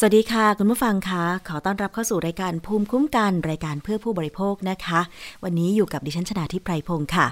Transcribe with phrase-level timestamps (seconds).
[0.00, 5.00] สวัสดีค่ะ คุณผู้ฟังคะขอต้อนรับเข้าสู่รายการภูมิคุ้มกันรายการเพื่อผู้บริโภคนะคะ
[5.44, 7.26] วันนี้อยู่กับดิฉันชนาทิพไพรพงศ์ค่ะ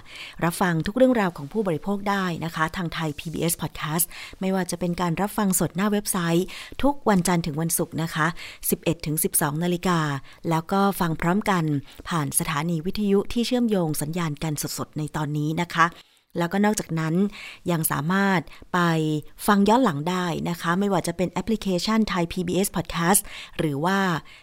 [0.44, 4.04] รับฟังทุกเรื่องราวของผู้บริโภคได้นะคะ ทางไทย PBS Podcast
[4.40, 6.46] ไม่ว่าจะเป็นการรับฟังสดหน้าเว็บไซต์
[6.82, 8.26] ทุกวันจันทร์ถึงวันศุกร์นะคะ
[8.66, 9.98] 11ถึง12 นาฬิกา
[10.50, 11.64] แล้วก็ฟังพร้อมกัน
[12.08, 15.86] ผ่านสถานีวิทยุที่เชื่อมโยงสัญญาณกันสดๆในตอนนี้นะคะ
[16.38, 17.14] แล้วก็นอกจากนั้น
[17.70, 18.40] ยังสามารถ
[18.74, 18.78] ไป
[19.46, 23.20] ฟังย้อนหลังได้นะคะ ไม่ว่าจะเป็นแอปพลิเคชันไทย PBS Podcast
[23.58, 23.98] หรือว่า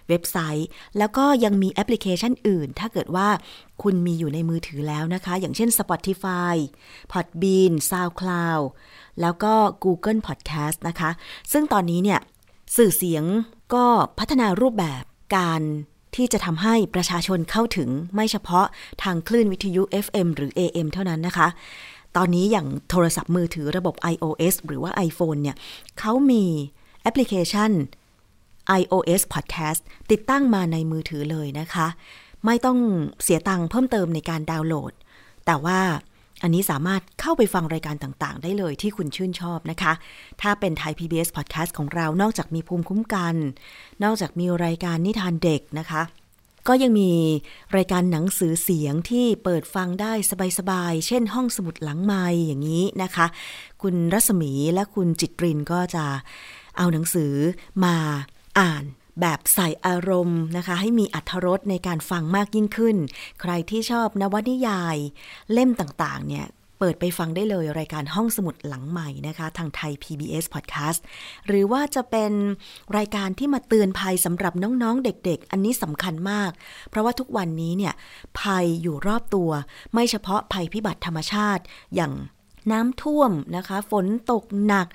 [0.10, 3.28] เว็บไซต์ แล้วก็ยังมีแอปพลิเคชันอื่น ถ้าเกิดว่า
[3.82, 6.56] คุณมีอยู่ในมือถือแล้วนะคะ อย่างเช่น Spotify
[7.12, 8.64] Podbean SoundCloud
[9.22, 11.10] แล้วก็ Google Podcast นะคะ
[11.52, 12.20] ซึ่งตอนนี้เนี่ย
[12.78, 13.24] สื่อเสียง
[13.74, 13.86] ก็
[14.20, 15.04] พัฒนารูปแบบ
[15.36, 15.62] การ
[16.16, 18.66] ที่จะทำให้ประชาชนเข้าถึงไม่เฉพาะ
[19.04, 21.48] ทางคลื่นวิทยุ FM หรือ AM เท่านั้นนะคะ
[22.18, 25.56] ตอนนี้อย่างโทรศัพท์มือถือระบบ iOS หรือว่า iPhone เนี่ย
[26.00, 26.44] เขามี
[27.02, 27.72] แอปพลิเคชัน
[28.80, 31.88] iOS Podcast ติดตั้งมาในมือถือเลยนะคะ
[32.46, 32.80] ไม่ต้อง
[33.24, 34.94] เสียตังค์เพิ่มเติมในการดาวน์โหลด
[35.46, 35.80] แต่ว่า
[36.44, 39.94] อันนี้สามารถเข้าไปฟังรายการต่างๆ ได้เลยที่คุณชื่นชอบนะคะ
[40.42, 43.36] ถ้าเป็นไทย PBS Podcast ของเรา นอกจากมีภูมิคุ้มกัน
[44.04, 46.02] นอกจากมีรายการนิทานเด็กนะคะ
[46.68, 47.12] ก็ยังมี
[47.76, 50.14] รายการหนังสือเสียงที่เปิดฟังได้
[50.60, 53.26] สบายๆ เช่นห้องสมุดหลังไม้อย่างนี้นะคะ
[53.82, 56.06] คุณรัศมีและคุณจิตรินก็จะ
[56.78, 57.34] เอาหนังสือ
[57.86, 57.96] มา
[58.60, 58.84] อ่าน
[59.22, 62.98] แบบใส่อารมณ์นะคะ ให้มีอัธรสในการฟังมากยิ่งขึ้น
[63.42, 64.98] ใครที่ชอบนวนิยาย
[65.54, 66.48] เล่มต่างๆ เนี่ย
[66.80, 71.00] เปิดไปฟังได้เลยรายการห้องสมุดหลังใหม่นะคะ ทางไทย PBS Podcast
[71.48, 72.32] หรือว่าจะเป็น
[72.98, 76.52] รายการที่มาเตือนภัยสำหรับน้องๆ เด็กๆ อันนี้สำคัญมาก
[76.90, 77.94] เพราะว่าทุกวันนี้เนี่ย
[78.40, 79.50] ภัยอยู่รอบตัว
[79.94, 81.64] ไม่เฉพาะภัยพิบัติธรรมชาติ
[81.96, 82.12] อย่าง
[82.72, 84.88] น้ำท่วมนะคะ ฝนตกหนัก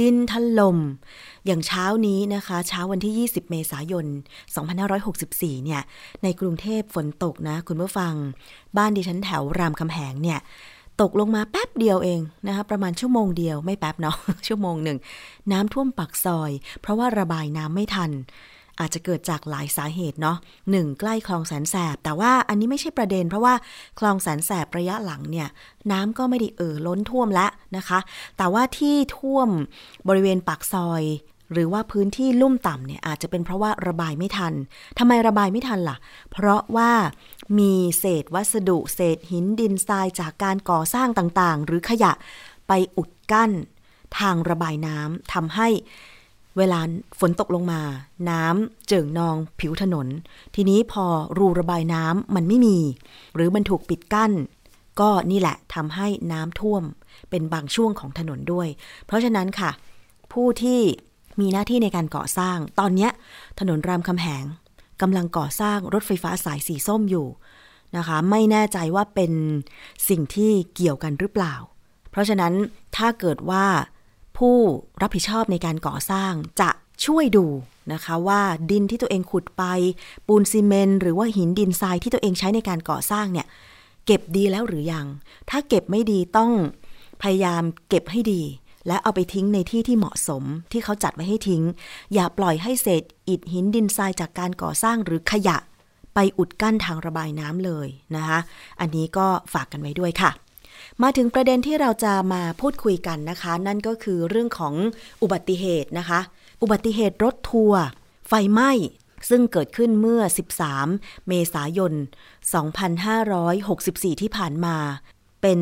[0.00, 0.78] ดินถลม่ม
[1.46, 4.06] อย่างเช้านี้นะคะ เช้าวันที่ 20 เมษายน
[4.84, 5.82] 2564 เนี่ย
[6.22, 8.14] ในกรุงเทพฝนตกนะ คุณผู้ฟัง
[8.76, 10.40] บ้านดิฉันแถวรามคำแหงเนี่ย
[11.00, 14.98] ตกลงมาแป๊บเดียวเองนะคะ ประมาณชั่วโมงเดียว ไม่แป๊บเนาะ ชั่วโมงหนึ่ง
[15.52, 18.10] น้ำท่วมปักซอย เพราะว่าระบายน้ำไม่ทัน
[18.80, 20.38] อาจจะเกิดจากหลายสาเหตุเนาะ
[20.70, 23.54] หนึ่งใกล้คลองแสนแสบ แต่ว่าอันนี้ไม่ใช่ประเด็น เพราะว่า
[23.98, 25.48] คลองแสนแสบระยะหลังเนี่ย
[25.92, 27.98] น้ำก็ไม่ได้เอ่อล้นท่วมแล้วนะคะ
[28.36, 29.48] แต่ว่าที่ท่วม
[30.08, 31.04] บริเวณปากซอย
[31.52, 34.54] หรือว่าพื้นที่ลุ่มต่ำเนี่ยอาจจะเป็นเพราะว่าระบายไม่ทัน
[34.98, 35.96] ทำไมระบายไม่ทันล่ะ
[36.32, 36.90] เพราะว่า
[37.58, 42.12] มีเศษวัสดุ เศษหินดินทรายจากการก่อสร้างต่างๆ หรือขยะ
[42.68, 43.50] ไปอุดกั้น
[44.18, 45.68] ทางระบายน้ำทำให้
[46.58, 46.80] เวลา
[47.20, 47.80] ฝนตกลงมา
[48.30, 50.06] น้ำเจิ่งนองผิวถนน
[50.54, 51.04] ทีนี้พอ
[51.38, 52.78] รูระบายน้ำมันไม่มี
[53.34, 54.32] หรือมันถูกปิดกั้น
[55.00, 56.82] ก็นี่แหละทำให้น้ำท่วม
[57.30, 58.68] เป็นบางช่วงของถนนด้วย
[59.06, 59.70] เพราะฉะนั้นค่ะ
[60.32, 60.80] ผู้ที่
[61.40, 63.08] มีหน้าที่ในการก่อสร้าง ตอนนี้
[63.60, 64.44] ถนนรามคำแหง
[65.02, 67.26] กำลังก่อสร้างรถไฟฟ้าสายสีส้มอยู่
[67.96, 69.32] นะคะ ไม่แน่ใจว่าเป็น
[70.08, 71.54] สิ่งที่เกี่ยวกันหรือเปล่า
[72.10, 72.52] เพราะฉะนั้น
[72.96, 73.64] ถ้าเกิดว่า
[74.38, 74.58] ผู้
[75.02, 76.70] รับผิดชอบในการก่อสร้างจะ
[77.04, 77.46] ช่วยดู
[77.92, 78.40] นะคะว่า
[78.70, 79.64] ดินที่ตัวเองขุดไป
[80.26, 83.46] ปูนซีเมนต์หรือว่าหินดินทรายที่ตัวเองใช้ในการก่อสร้างเนี่ย
[84.06, 85.06] เก็บดีแล้วหรือยัง
[85.50, 86.52] ถ้าเก็บไม่ดีต้อง
[87.22, 88.42] พยายามเก็บให้ดี
[88.86, 90.42] และเอาไปทิ้งในที่ที่เหมาะสม
[90.72, 91.62] ที่เขาจัดไว้ให้ทิ้ง
[92.14, 95.56] อย่าปล่อยให้เศษอิฐหินดินทรายจากการก่อสร้างหรือขยะ
[96.14, 98.38] ไปอุดกั้นทางระบายน้ำเลยนะคะ
[98.80, 100.30] อันนี้ก็ฝากกันไว้ด้วยค่ะ
[101.02, 104.74] มาถึงประเด็นที่เราจะมาพูดคุยกันนะคะ นั่นก็คือเรื่องของ
[105.22, 106.20] อุบัติเหตุนะคะ
[106.62, 107.82] อุบัติเหตุรถทัวร์
[108.28, 108.70] ไฟไหม้
[109.28, 110.22] ซึ่งเกิดขึ้นเมื่อ
[110.76, 111.92] 13 เมษายน
[113.22, 114.76] 2564 ที่ผ่านมา
[115.42, 115.60] เป็น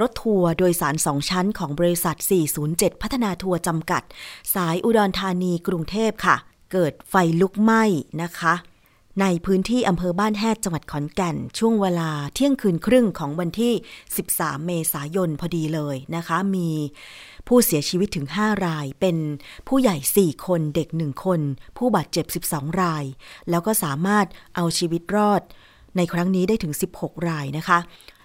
[0.00, 2.16] รถทัวร์โดยสารสองชั้นของบริษัท
[2.60, 4.02] 407 พัฒนาทัวร์จำกัด
[4.54, 6.36] สายอุดรธานีกรุงเทพค่ะ
[6.72, 7.82] เกิดไฟลุกไหม้
[8.22, 8.54] นะคะ
[9.20, 13.72] ในพื้นที่อำเภอบ้านแฮดจังหวัดขอนแก่น ช่วงเวลาเที่ยงคืนครึ่งของวันที่
[14.18, 16.70] 13 เมษายนพอดีเลยนะคะ มี
[17.48, 19.16] ผู้เสียชีวิตถึง 5 ราย เป็น
[19.68, 21.40] ผู้ใหญ่ 4 คนเด็ก 1 คน
[21.78, 23.04] ผู้บาดเจ็บ 12 ราย
[23.50, 25.42] แล้วก็สามารถเอาชีวิตรอด
[25.96, 27.78] ในครั้งนี้ได้ถึง 16 รายนะคะ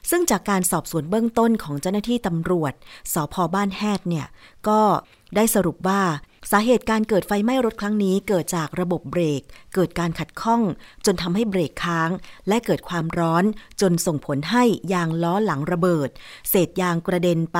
[0.10, 2.74] ซึ่งจากการสอบสวนเบื้องต้นของเจ้าหน้าที่ตำรวจ
[3.14, 4.28] สพบ้านแฮดเนี่ย
[4.68, 4.80] ก็
[5.36, 6.02] ได้สรุปว่า
[6.52, 9.42] สาเหตุการเกิดไฟไหม้รถครั้งนี้เกิดจากระบบเบรก
[9.76, 10.62] เกิดการขัดข้อง
[11.06, 12.10] จนทำให้เบรกค้าง
[12.48, 13.44] และเกิดความร้อน
[13.82, 14.64] จนส่งผลให้
[14.94, 16.10] ยางล้อหลังระเบิด
[16.50, 17.60] เศษยางกระเด็นไป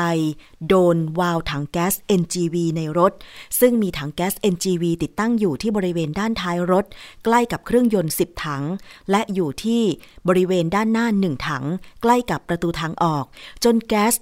[0.68, 3.14] โดนวาล์วถังแก๊ส NGV ในรถ
[3.60, 6.86] ซึ่งมีถังแก๊ส NGV ติดตั้งอยู่ที่บริเวณด้านท้ายรถ
[7.26, 8.64] ใกล้กับเครื่องยนต์ 10 ถัง
[9.12, 9.82] และอยู่ที่
[10.28, 11.66] บริเวณด้านหน้า 1 ถัง
[12.02, 13.26] ใกล้กับประตูทางออก
[13.64, 14.16] จนแก๊ส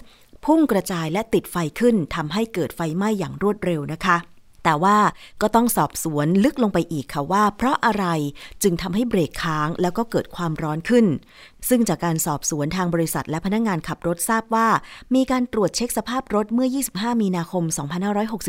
[0.45, 4.17] พุ่งกระจายและติดไฟขึ้นทำให้เกิดไฟไหม้อย่างรวดเร็วนะคะ
[4.67, 4.97] แต่ว่า
[5.41, 8.05] ก็ต้องสอบสวนลึกลงไปอีกค่ะว่า เพราะอะไร
[8.63, 11.05] จึงทำให้เบรกค้างแล้วก็เกิดความร้อนขึ้น
[11.69, 14.67] ซึ่งจากการสอบสวนทางบริษัทและพนักงงานขับรถทราบว่า
[15.15, 17.63] มีการตรวจเช็คสภาพรถเมื่อ 25 มีนาคม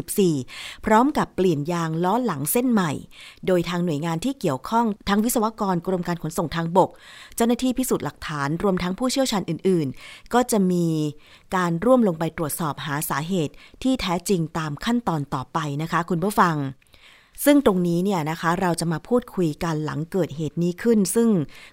[0.01, 2.93] 2564 พร้อมกับเปลี่ยนยางล้อหลังเส้นใหม่
[3.47, 6.91] โดยทางหน่วยงานที่เกี่ยวข้องทั้งวิศวกรกรมการขนส่งทางบก
[7.37, 10.87] เจ้าหน้าที่พิสูจน์หลักฐานรวมทั้งผู้เชี่ยวชาญอื่น ๆ ก็จะมี
[11.57, 16.57] การร่วมลงไปตรวจสอบหาสาเหตุที่แท้จริงตามขั้นตอนต่อไปนะคะ คุณผู้ฟัง
[17.45, 21.29] ซึ่งตรงนี้เนี่ยนะคะเราจะมาพูดคุยกันหลังเกิดเหตุนี้ขึ้น ซึ่ง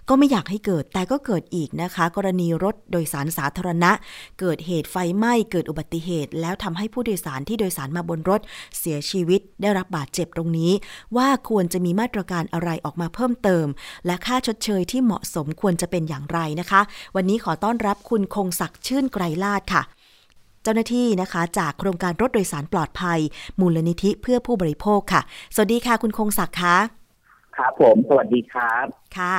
[0.08, 3.90] ก็ไม่อยากให้เกิดแต่ก็เกิดอีกนะคะ กรณีรถโดยสารสาธารณะ
[4.40, 8.40] เกิดเหตุไฟไหม้เกิดอุบัติเหตุ แล้วทำให้ผู้โดยสารที่โดยสารมาบนรถ
[8.78, 10.72] เสียชีวิตได้รับบาดเจ็บตรงนี้
[11.16, 13.66] ว่าควรจะมีมาตรการอะไรออกมาเพิ่มเติม
[14.06, 16.80] และค่าชดเชยที่เหมาะสมควรจะเป็นอย่างไรนะคะ
[17.16, 19.82] วันนี้ขอต้อนรับคุณคงศักดิ์ชื่นไกรลาดค่ะ
[20.66, 23.20] เจ้าหน้าที่นะคะ จากโครงการรถโดยสารปลอดภัย
[23.60, 25.22] มูลนิธิเพื่อผู้บริโภคค่ะ
[25.54, 26.76] สวัสดีค่ะคุณคงศักดิ์คะ
[27.56, 28.86] ครับผม สวัสดีครับ
[29.18, 29.36] ค่ะ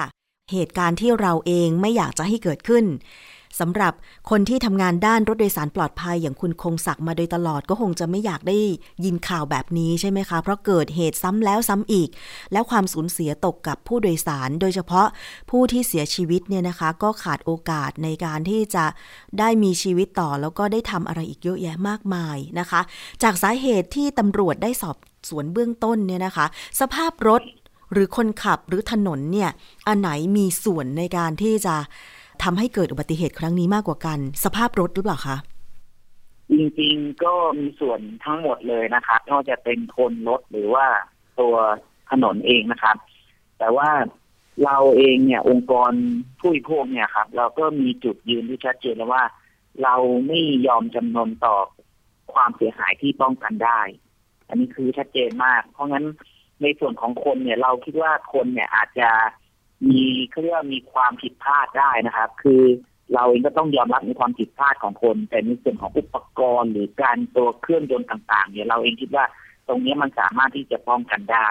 [0.53, 2.85] เหตุการณ์ที่เราเองไม่อยากจะให้เกิดขึ้น
[3.59, 3.93] สำหรับ
[4.29, 8.57] คนที่ทำงานด้านรถโดยสารปลอดภัยอย่างคุณคงศักดิ์มาโดยตลอดก็คงจะไม่อยากได้
[9.05, 12.09] ยินข่าวแบบนี้ใช่ไหมคะ เพราะเกิดเหตุซ้ำแล้วซ้ำอีก
[12.51, 15.07] แล้วความสูญเสียตกกับผู้โดยสาร โดยเฉพาะ
[15.49, 18.85] ผู้ที่เสียชีวิตเนี่ยนะคะ ก็ขาดโอกาสในการที่จะ
[19.39, 22.81] ได้มีชีวิตต่อ แล้วก็ได้ทำอะไรอีกเยอะแยะมากมายนะคะ
[23.23, 24.97] จากสาเหตุที่ตำรวจได้สอบ
[25.29, 26.45] สวนเบื้องต้นเนี่ยนะคะ
[26.79, 27.41] สภาพรถ
[27.93, 29.49] หรือคนขับหรือถนนเนี่ย
[29.87, 31.75] อันไหนมีส่วนในการที่จะ
[32.43, 35.37] ทำให้เกิดอุบัติเหตุครั้งนี้มากกว่ากัน สภาพรถหรือเปล่าคะ
[36.51, 40.85] จริงๆก็มีส่วนทั้งหมดเลยนะครับไม่ว่าจะเป็นคนรถหรือว่า
[41.39, 41.55] ตัว
[42.11, 42.97] ถนนเองนะครับ
[43.59, 43.89] แต่ว่า
[44.65, 45.91] เราเองเนี่ย องค์กร
[46.39, 49.23] ผู้บริโภคเนี่ยครับ เราก็มีจุดยืนที่ชัดเจนแล้วว่า
[49.83, 49.95] เรา
[50.27, 51.55] ไม่ยอมจำนนต่อ
[52.33, 53.81] ความเสียหายที่ป้องกันได้
[54.47, 56.05] อันนี้คือชัดเจนมาก เพราะงั้น
[56.61, 59.09] ในส่วนของคนเนี่ย เราคิดว่าคนเนี่ยอาจจะ
[59.89, 62.63] มีเขาเรียกว่ามีความผิดพลาดได้นะครับ คือ
[63.13, 69.25] เราเองก็ต้องยอมรับในความผิดพลาดของคน แต่ในส่วนของอุปกรณ์หรือการตัวเครื่องยนต์ต่าง ๆ เนี่ยเราเองคิดว่า
[69.67, 71.49] ตรงนี้มันสามารถที่จะป้องกันได้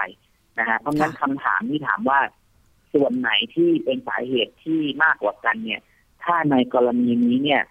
[0.59, 2.19] นะฮะเพราะงั้นคำถามที่ถามว่า
[2.93, 5.81] ส่วนไหนที่เป็นสาเหตุที่มากกว่ากันเนี่ย
[6.23, 7.63] ถ้าในกรณีนี้เนี่ย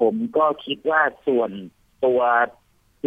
[0.00, 1.50] ผมก็คิดว่าส่วน
[2.04, 2.20] ตัว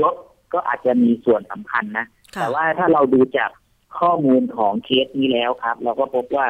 [0.04, 0.16] รถ
[0.54, 3.52] ก็อาจจะมีส่วนสำคัญนะ แต่ว่าถ้าเราดูจาก
[4.00, 6.48] ข้อมูลของเคสนี้แล้วครับ เราก็พบว่า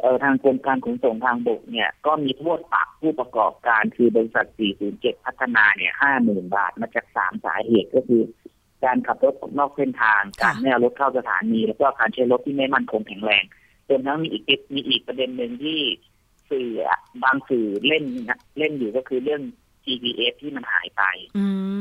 [0.00, 4.46] เออทางกรมการขนส่งทางบกเนี่ย ก็มีโทษปรับผู้ประกอบการคือบริษัท
[4.86, 5.92] 407 พัฒนาเนี่ย
[6.22, 8.22] 50,000 บาทมาจากสามสาเหตุก็คือ
[8.84, 13.44] การขับรถนอกเส้นทาง การไม่เอารถเข้าสถานี แล้วก็การใช้รถที่ไม่มั่นคงแข็งแรง
[13.88, 14.44] รวมทั้งมีอีก
[14.74, 15.80] มีอีกประเด็นหนึ่งที่
[16.50, 16.70] สื่อ
[17.22, 18.04] บางสื่อเล่น
[18.58, 19.42] เล่นอยู่ก็คือเรื่อง
[19.84, 21.02] GPS ที่มันหายไป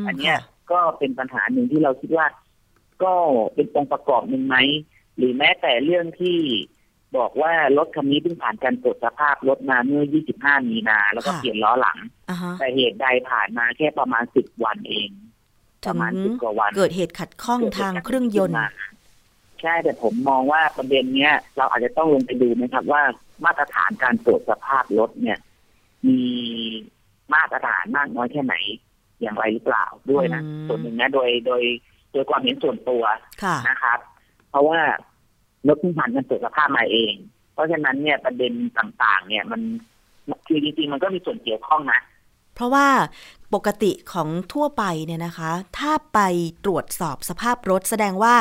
[0.08, 0.34] อันนี้
[0.72, 2.28] ก็เป็นปัญหาหนึ่งที่เราคิดว่า
[3.04, 3.14] ก็
[3.56, 4.58] เป็นองค์ประกอบหนึ่งไหม
[5.18, 6.40] หรือแม้แต่เรื่องที่
[7.18, 10.04] บอกว่ารถคันนี้เพิ่งผ่านการตรวจสภาพรถมาเมื่อ
[10.36, 11.98] 25 มีนา แล้วก็เปลี่ยนล้อหลัง
[12.60, 15.10] แต่เหตุใดผ่านมาแค่ประมาณ 10 วันเอง
[15.88, 18.58] ประมาณสิบกว่าวัน เกิดเหตุขัดข้องทางเครื่องยนต์
[19.62, 23.02] ใช่แต่ผมมองว่าประเด็นเนี้ย เราอาจจะต้องลงไปดูนะครับ ว่า
[23.46, 25.40] มาตรฐานการตรวจสภาพรถเนี่ย
[26.08, 26.22] มี
[27.34, 28.56] มาตรฐานมากน้อยแค่ไหน
[29.22, 31.64] อย่างไรหรือเปล่าด้วยนะส่วนหนึ่งนะโดยโดย
[32.12, 33.04] โดยความเห็นส่วนตัว
[33.70, 34.00] นะครับ
[34.50, 34.80] เพราะว่า
[35.68, 37.14] รถพิ่งผ่านการตรวจสภาพมาเอง
[37.54, 39.62] เพราะฉะนั้นเนี่ยประเด็นต่างๆ เนี่ยมัน
[40.48, 42.02] คือจริงๆมันก็มีส่วนเกี่ยวข้องนะ
[42.56, 42.88] เพราะว่า
[43.54, 46.20] ปกติของทั่วไปเนี่ยนะคะ ถ้าไป
[46.66, 48.36] ตรวจสอบสภาพรถแสดงว่า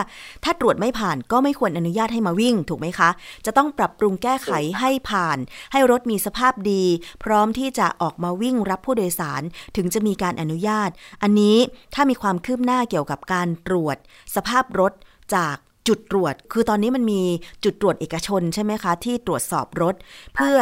[0.44, 3.10] ถ้าตรวจไม่ผ่านก็ไม่ควรอนุญาตให้มาวิ่งถูกไหมคะ
[3.46, 5.38] จะต้องปรับปรุงแก้ไขให้ผ่าน
[5.72, 6.84] ให้รถมีสภาพดี
[7.24, 9.42] พร้อมที่จะออกมาวิ่งรับผู้โดยสาร
[9.76, 10.90] ถึงจะมีการอนุญาต
[11.22, 11.56] อันนี้
[11.94, 13.96] ถ้ามีความคืบหน้าเกี่ยวกับการตรวจ
[14.36, 14.92] สภาพรถ
[15.34, 15.56] จาก
[15.88, 17.22] จุดตรวจ คือตอนนี้มันมี
[17.64, 19.94] จุดตรวจเอกชนใช่ไหมคะ ที่ตรวจสอบรถ
[20.34, 20.58] เพื่อ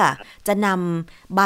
[0.47, 1.43] จะนำใบ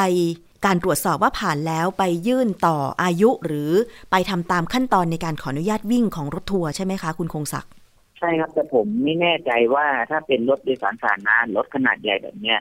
[0.65, 3.71] การตรวจสอบว่าผ่านแล้วไปยื่นต่ออายุหรือ
[4.11, 7.71] ไปทำตามขั้นตอนในการขออนุญาตวิ่งของรถทัวร์ใช่ไหมคะ คุณคงศักดิ์
[8.19, 12.59] ใช่ครับ แต่ผมไม่แน่ใจว่าถ้าเป็นรถโดยสารสาธารณะรถขนาดใหญ่แบบเนี้ย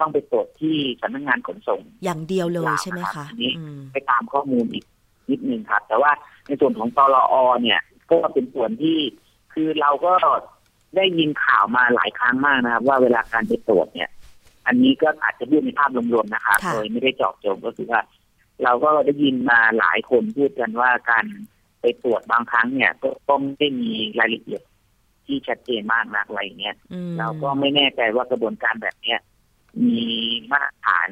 [0.00, 3.54] ต้องไปตรวจที่สำนักงงานขนส่ง อย่างเดียวเลยใช่ไหมคะนี้
[3.92, 4.84] ไปตามข้อมูลอีก
[5.30, 6.12] นิดนึงครับ แต่ว่า
[6.46, 8.98] ในส่วนของตลอเนี่ย ก็เป็นส่วนที่
[9.58, 10.14] คคือเราก็
[10.96, 14.10] ได้ยินข่าวมาหลายครั้งมากนะครับ ว่าเวลาการไปตรวจเนี่ย
[14.66, 18.00] อันนี้ก็อาจจะพูดในภาพรวมๆนะครับค่ะโดยไม่ได้เจาะจงก็คือว่า
[18.64, 21.24] เราก็ได้ยินมาหลายคนพูดกันว่าการ
[21.80, 24.62] ไปตรวจบางครั้งเนี่ยก็ก็ไม่ได้มีรายละเอียด
[25.26, 29.18] ที่ชัดเจนมากนักอะไรอย่างเงี้ยอืมเราก็ไม่แน่ใจว่ากระบวนการแบบเนี้ย
[29.86, 30.04] มี
[30.52, 31.10] มาตรฐาน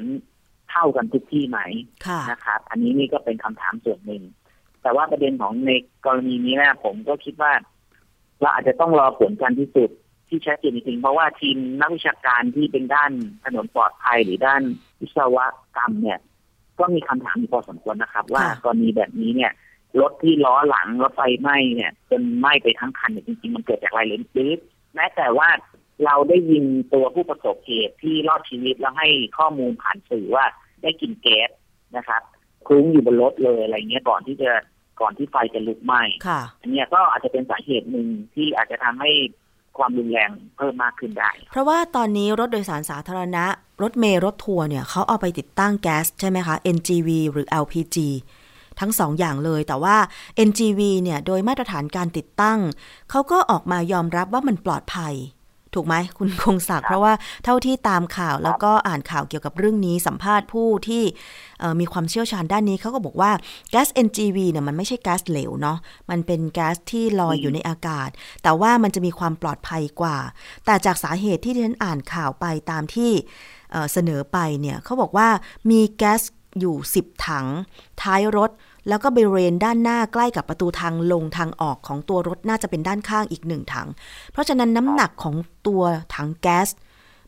[0.71, 1.61] เท่ากันทุกที่ไหม
[2.07, 4.23] ค่ะนะครับ อันนี้นี่ก็เป็นคำถามส่วนหนึ่ง
[4.83, 5.71] แต่ว่าประเด็นของใน
[6.07, 7.53] กรณีนี้นะผมก็คิดว่า
[8.41, 9.97] เราอาจจะต้องรอผลการพิสูจน์
[10.29, 13.13] ที่ชัดเจนจริงๆเพราะว่าทีมนักวิชาการที่เป็นด้าน
[13.45, 14.63] ถนนปลอดภัยหรือด้าน
[15.01, 15.37] วิศว
[15.77, 16.19] กรรมเนี่ย
[16.79, 19.53] ก็มีคำถามอยู่พอสมควรนะครับ ว่าค่ะกรณีแบบนี้เนี่ย
[20.01, 24.51] รถที่ล้อหลังรถไฟไหม้เนี่ยจนไหม้ไปทั้งคันเนี่ยจริงๆมันเกิดจากอะไรหรือหรือ
[24.95, 25.49] แม้แต่ว่า
[26.05, 30.45] เราได้ยินตัวผู้ประสบเหตุที่รอดชีวิตแล้วให้ข้อมูลผ่านสื่อว่า
[30.83, 31.51] ได้กลิ่นแก๊ส
[31.97, 32.23] นะครับ
[32.67, 34.51] คลุ้งอยู่บนรถเลยอะไรเงี้ยก่อนที่จะ
[35.01, 39.11] ก่อนที่ไฟจะลุกไหม้ค่ะ อันเนี้ยก็อาจจะเป็นสาเหตุหนึ่งที่อาจจะทำให้
[39.79, 43.45] ความรุนแรงเพิ่มมากขึ้นได้ เพราะว่าตอนนี้รถโดยสารสาธารณะ
[43.83, 47.97] รถเมล์รถทัวร์เนี่ยเขาเอาไปติดตั้งแก๊สใช่ไหมคะ NGV หรือ LPG
[48.81, 49.97] ทั้งสองอย่างเลย แต่ว่า
[50.49, 52.59] NGV เนี่ยโดยมาตรฐานการติดตั้ง
[53.11, 55.15] เขาก็ออกมายอมรับว่ามันปลอดภัย
[55.77, 57.13] ถูกไหมคุณคงศักดิ์เพราะว่า
[57.45, 61.03] เท่าที่ตามข่าวแล้วก็อ่านข่าวเกี่ยวกับเรื่องนี้สัมภาษณ์ผู้ที่
[61.81, 63.31] มีความเชี่ยวชาญด้านนี้เขาก็บอกว่า
[63.71, 65.79] แก๊ส NGV เนี่ยมันไม่ใช่แก๊สเหลวเนาะ
[66.11, 68.09] มันเป็นแก๊สที่ลอยอยู่ในอากาศ
[68.43, 70.19] แต่ว่ามันจะมีความปลอดภัยกว่า
[70.67, 73.11] แต่จากสาเหตุที่ดิฉันอ่านข่าวไปตามที่
[73.73, 75.29] เอ่อเสนอไปเนี่ยเขาบอกว่า
[75.71, 76.23] มีแก๊ส
[76.61, 77.47] อยู่ 10 ถัง
[78.03, 78.51] ท้ายรถ
[78.89, 83.89] แล้วก็บริเวณด้านหน้าใกล้กับประตูทางลงทางออกของตัวรถน่าจะเป็นด้านข้างอีกหนึ่งถัง
[84.33, 85.35] เพราะฉะนั้นน้ำหนักของ
[85.67, 85.83] ตัว
[86.15, 86.69] ถังแก๊ส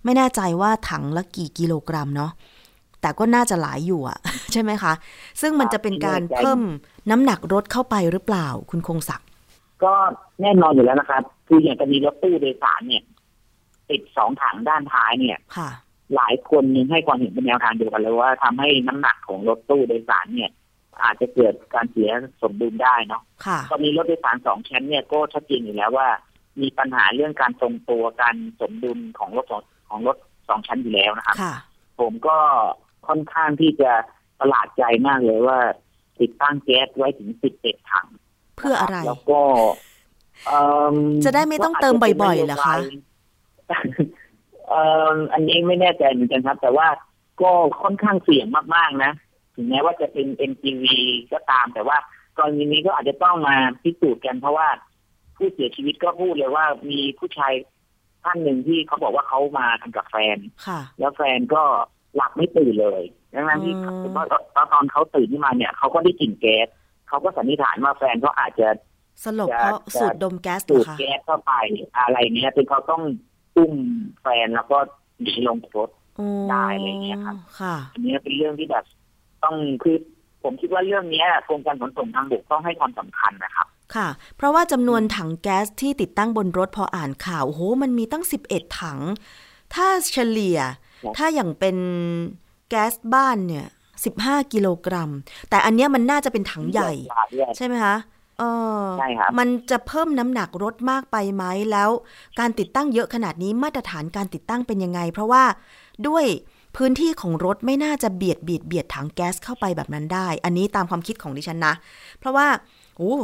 [0.05, 2.33] ไม่แน่ใจว่าถังละกี่กิโลกรัมเนาะ
[3.01, 4.19] แต่ก็น่าจะหลายอยู่อะ
[4.53, 4.93] ใช่ไหมคะ
[5.41, 6.61] ซึ่งมันจะเป็นการเพิ่ม
[7.11, 9.29] น้ำหนักรถเข้าไปหรือเปล่าคุณคงศักดิ์
[9.85, 9.95] ก็
[10.43, 13.03] แน่นอนอยู่แล้วนะครับ คืออย่างจะมีรถตู้โดยสารเนี่ย
[13.91, 15.71] ติดสองถังด้านท้ายเนี่ยค่ะ
[16.15, 20.51] หลายคนยังให้ความเห็นเป็นแนวทางเดียวกันเลยว่าทำให้น้ำหนักของรถตู้โดยสารเนี่ย
[21.03, 22.11] อาจจะเกิดการเสีย
[22.43, 26.09] สมดุลได้เนาะค่ะตอนนี้รถโดยสารสองชั้นเนี่ยก็ชัดเจนอยู่แล้วว่า
[26.61, 30.17] มีปัญหาเรื่องการทรงตัวการสมดุลของรถสองของรถ
[30.49, 31.55] สองชั้นอยู่แล้วนะครับค่ะ
[32.01, 32.37] ผมก็
[33.09, 33.93] ค่อนข้างที่จะ
[34.41, 35.59] ประหลาดใจมากเลยว่า
[36.21, 38.07] ติดตั้งแก๊สไว้ถึงสิบเอ็ดถัง
[38.57, 39.41] เพื่ออะไร แล้วก็
[40.47, 40.61] เอิ่
[40.95, 42.77] มจะได้ไม่ต้องเติมบ่อยๆเหรอคะ
[44.69, 46.89] เอ่ออันนี้ไม่แน่ใจเหมือนกันครับ แต่ว่า
[47.43, 47.53] ก็
[47.83, 49.13] ค่อนข้างเสี่ยงมากๆนะ
[49.59, 50.85] ถึงแม้ว่าจะเป็น MTV
[51.33, 51.99] ก็ตาม แต่ว่า
[52.39, 54.69] กรณีนี้ก็อาจจะต้องมาพิสูจน์กันเพราะว่า
[55.37, 57.53] ผู้เสียชีวิตก็พูดเลยว่ามีผู้ชาย
[58.25, 60.37] ท่านหนึ่งที่เขาบอกว่าเขามาทำกับแฟน
[60.67, 61.63] ค่ะแล้วแฟนก็
[62.17, 63.03] หลับไม่ตื่นเลย
[63.35, 64.27] ดังนั้นที่อืมผมว่า
[64.73, 66.69] ตอนเขาตื่นขึ้นมาเนี่ยเขาก็ได้กลิ่นแก๊ส
[67.09, 68.69] เขาก็สันนิษฐานว่าแฟนเขาอาจจะ
[69.25, 71.53] สลบเพราะจะสูดดมแก๊สเหรสูอดคะแก๊สเข้าไป
[71.97, 73.03] อะไรเนี้ยจนเขาต้อง
[73.57, 73.75] อุ้ม
[74.23, 74.79] แฟนแล้วก็
[75.23, 78.85] หนีลงรถโอ้ได้อะไรอย่างเงี้ยครับค่ะ อันนี้เป็นเรื่องที่แบบ
[79.49, 79.97] ต้องคือ
[80.43, 88.99] ผมคิดว่าเรื่องเนี้ยกรมการขนส่งทางบกต้องให้ความสำคัญนะครับ ค่ะ เพราะว่าจำนวนถังแก๊สที่ติดตั้งบนรถพออ่านข่าวโอ้โหมันมีตั้ง 11 ถัง
[89.75, 90.59] ถ้าเฉลี่ย
[91.05, 91.77] ครับถ้าอย่างเป็น
[92.69, 93.67] แก๊สบ้านเนี่ย
[94.09, 95.11] 15 กิโลกรัม
[95.51, 96.93] แต่อันเนี้ยมันน่าจะเป็นถังใหญ่
[97.57, 97.97] ใช่ไหมคะ
[98.39, 98.43] เอ
[98.81, 101.91] อใช่ครับมันจะเพิ่มน้ำหนักรถมากไปไหมแล้ว
[102.39, 105.45] การติดตั้งเยอะขนาดนี้มาตรฐานการติดตั้งเป็นยังไง เพราะว่า
[106.07, 106.25] ด้วย
[106.77, 111.75] พื้นที่ของรถไม่น่าจะเบียดเบียดเบียดถังแก๊สเข้าไปแบบนั้นได้ อันนี้ตามความคิดของดิฉันนะ
[112.19, 112.47] เพราะว่า
[112.97, 113.15] โอ้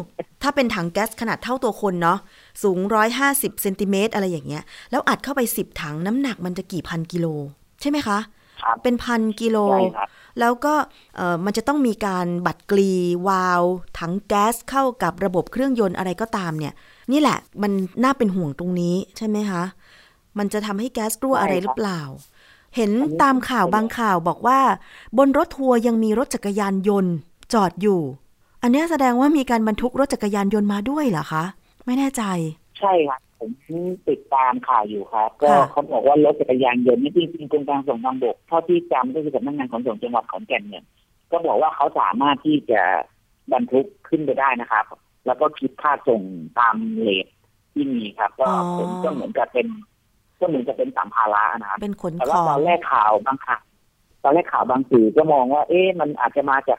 [0.43, 2.19] ถ้าเป็นถังแก๊สขนาดเท่าตัวคนเนาะ
[2.63, 2.79] สูง
[3.21, 7.27] 150เซนติเมตรอะไรอย่างเงี้ย แล้วอัดเข้าไป 10 ถังน้ำหนักมันจะกี่พันกิโล
[7.81, 8.19] ใช่ไหมคะ
[8.63, 10.09] ครับเป็นพันกิโลใช่ครับ
[10.41, 10.75] แล้วก็
[11.17, 12.93] เอ่อมันจะต้องมีการบัดกรี
[13.27, 13.63] วาล์ว
[13.99, 16.75] ถังแก๊สเข้ากับระบบเครื่องยนต์อะไรก็ตามเนี่ย
[17.13, 17.73] นี่แหละมัน
[18.05, 19.63] น่าเป็นห่วงตรงนี้ใช่ไหมคะ
[20.39, 22.01] มันจะทำให้แก๊สรั่วใช่ครับอะไรหรือเปล่า
[22.77, 22.91] เห็น
[23.23, 24.59] ตามข่าวบางข่าวบอกว่า
[25.19, 27.15] บนรถทัวร์ยังมีรถจักรยานยนต์
[27.53, 28.01] จอดอยู่
[28.63, 31.45] อันนี้แสดงว่ามีการบรรทุกรถจักรยานยนต์มาด้วยเหรอคะ
[31.87, 32.23] ไม่แน่ใจ
[32.79, 33.51] ใช่ครับผม
[34.09, 40.85] ติดตามข่าวอยู่ครับ ก็เขาบอกว่ารถจักรยานยนต์นี่จริงๆกรมการส่งทางบกเท่าที่จำก็คือสำนักงานขนส่งจังหวัดขอนแก่นเนี่ย
[41.31, 42.83] ก็บอกว่าเขาสามารถที่จะ
[43.53, 44.85] บรรทุกขึ้นไปได้นะครับ
[45.27, 46.23] แล้วก็คิดค่าส่ง
[46.59, 47.27] ตามเลท
[47.73, 48.47] ที่มีครับ ก็
[48.79, 49.67] ผมก็เหมือนกับเป็น
[50.41, 53.63] ก็เหมือนกับเป็นสัมภาระนะครับเป็นขนแต่ขว่าองตอนแรกข่าวบางข่าว
[54.23, 56.79] ตอนแรกข่าวบางสื่อก็มองว่า เอ๊ะมันอาจจะมาจาก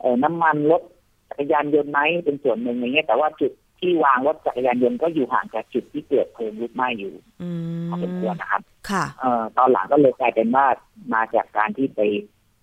[0.00, 0.82] เอ่อน้ำมันรถ
[1.28, 7.50] จักรยานยนต์ไหมเป็นส่วนหนึ่งอย่างเงี้ยแต่ว่าจุดที่วางรถจักรยานยนต์ก็อยู่ห่างจากจุดที่เกิดเพลิงลุกไหม้อยู่อื
[7.84, 10.66] มพอสมควรนะครับ ค่ะเอ่อตอนหลังก็เลยกลายเป็นว่า
[11.14, 12.00] มาจากการที่ไป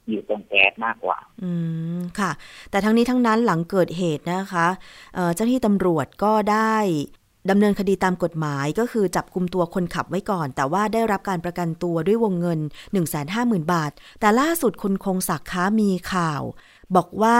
[0.09, 1.51] อยู่ตรงแก๊สมากกว่า อื
[1.97, 2.31] ม ค่ะ
[2.71, 4.67] แต่ทั้งนี้ทั้งนั้นหลังเกิดเหตุนะคะ
[5.15, 6.75] เอ่อเจ้าหน้าที่ตำรวจก็ได้
[7.50, 12.60] ดำเนินคดีตามกฎหมายก็คือจับกลุ่มตัวคนขับไว้ก่อน แต่ว่าได้รับการประกันตัวด้วยวงเงิน
[13.15, 16.41] 150,000 บาท แต่ล่าสุดคุณคงศักดิ์ค้ามีข่าว
[16.95, 17.39] บอกว่า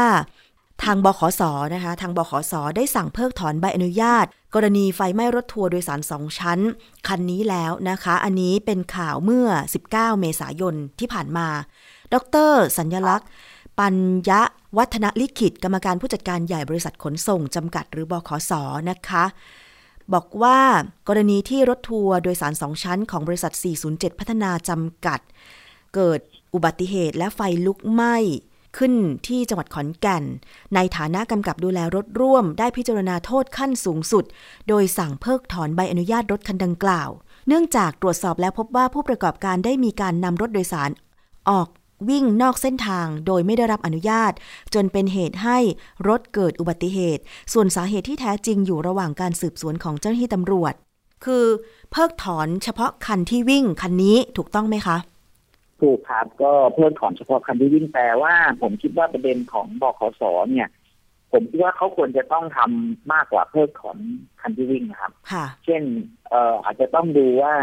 [0.84, 1.42] ทางบขส
[1.74, 6.60] นะคะ ทางบขสได้สั่งเพิกถอนใบอนุญาต กรณีไฟไหม้รถทัวร์โดยสารสองชั้น
[7.08, 9.48] คันนี้แล้วนะคะ อันนี้เป็นข่าวเมื่อ
[9.86, 11.48] 19 เมษายนที่ผ่านมา
[12.14, 12.16] ด
[12.50, 13.28] ร สัญญลักษณ์
[13.80, 13.96] ปัญ
[14.30, 14.42] ญะ
[14.78, 18.52] วัฒนลิขิต กรรมการผู้จัดการใหญ่บริษัทขนส่งจำกัดหรือบขส
[18.90, 19.24] นะคะ
[20.14, 20.60] บอกว่า
[21.08, 23.54] กรณีที่รถทัวร์โดยสารสองชั้นของบริษัท
[23.88, 25.20] 407 พัฒนาจำกัด
[25.96, 26.20] เกิด
[26.54, 28.16] อุบัติเหตุและไฟลุกไหม้
[28.78, 28.94] ขึ้น
[29.28, 30.24] ที่จังหวัดขอนแก่น
[30.76, 34.24] ในฐานะกำกับดูแลรถร่วม ได้พิจารณาโทษขั้นสูงสุด
[34.68, 37.10] โดยสั่งเพิกถอนใบอนุญาตรถคันดังกล่าว
[37.48, 40.90] เนื่องจากตรวจสอบแล้วพบว่าผู้ประกอบการได้มีการนำรถโดยสาร
[41.50, 41.68] ออก
[42.10, 44.32] วิ่งนอกเส้นทางโดยไม่ได้รับอนุญาต
[44.74, 45.58] จนเป็นเหตุให้
[46.08, 47.22] รถเกิดอุบัติเหตุ
[47.54, 50.74] ส่วนสาเหตุที่แท้จริงอยู่ระหว่างการสืบสวนของเจ้าหน้าที่ตำรวจ
[51.26, 51.46] คือ
[51.92, 54.98] เพิกถอนเฉพาะคันที่วิ่งคันนี้ถูกต้องไหมคะ
[55.82, 60.70] ถูกครับก็เพิ่มถอนเฉพาะคันที่วิ่งแต่ว่า ผมคิดว่าประเด็นของบขสเนี่ย
[61.32, 63.98] ผมคิดว่าเขาควรจะต้องทำมากกว่าเพิกถอน
[64.42, 65.84] คันที่วิ่งนะครับค่ะเช่น
[66.30, 67.54] เอ่ออาจจะต้องดูว่า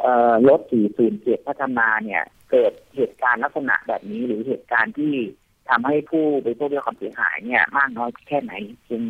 [0.00, 0.60] เอ่อรถ
[1.04, 5.14] 407พัฒนาเนี่ย เกิดเหตุการณ์ลักษณะแบบนี้หรือเหตุการณ์ที่
[5.68, 9.02] ทำให้ผู้บริโภคได้รับความเสียหายเนี่ย มากน้อยแค่ไหนเพียง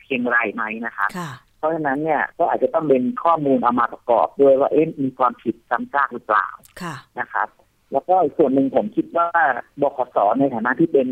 [0.00, 6.46] เพียงไรไหมนะครับค่ะเพราะฉะนั้นเนี่ยก็อาจจะต้องเป็นข้อมูลเอามาประกอบด้วยว่าเอ๊ะมีความผิดซ้ำซากหรือเปล่า
[6.82, 7.48] ค่ะนะครับ
[7.92, 9.28] แล้วก็อีกส่วนหนึ่งผมคิดว่า
[9.80, 11.08] บขสในฐานะที่เป็น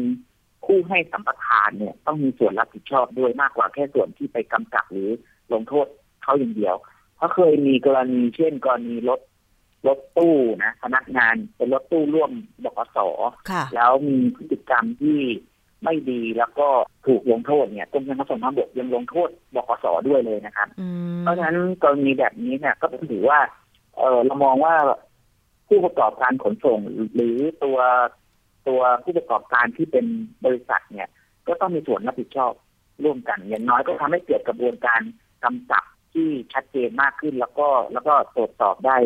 [0.64, 5.10] ผู้ให้สัมปทานเนี่ย ต้องมีส่วนรับผิดชอบด้วยมากกว่าแค่ส่วนที่ไปกำกับหรือ
[5.52, 5.86] ลงโทษ
[6.22, 6.74] เขาอย่างเดียว
[7.16, 9.20] เพราะเคยมีกรณีเช่น กรณีรถ
[9.86, 12.30] รถตู้นะพนักงานเป็นรถตู้ร่วม
[12.64, 12.98] บขส
[13.50, 15.20] ค่ะแล้วมีพฤติกรรมที่
[15.84, 16.68] ไม่ดีแล้วก็
[17.06, 23.40] ถูกลงโทษเนี่ยกรมการขนส่งทางบกยังลงโทษบขสด้วยเลยนะครับอืมเพราะฉะนั้นกรณีแบบนี้เนี่ยก็ถือว่า
[23.96, 24.74] เออเรามองว่า
[25.68, 26.78] ผู้ประกอบการขนส่ง
[27.14, 27.78] หรือตัว
[28.68, 30.06] ตัวผู้ประกอบการที่เป็น
[30.44, 31.08] บริษัทเนี่ย
[31.48, 32.52] ก็ต้องมีส่วนรับผิดชอบ
[33.04, 35.00] ร่วมกัน อย่างน้อยก็ทำให้เกิดกระบวนการ
[35.44, 38.98] กำกับที่ชัดเจนมากขึ้นแล้วก็แล้วก็ตรวจสอบได้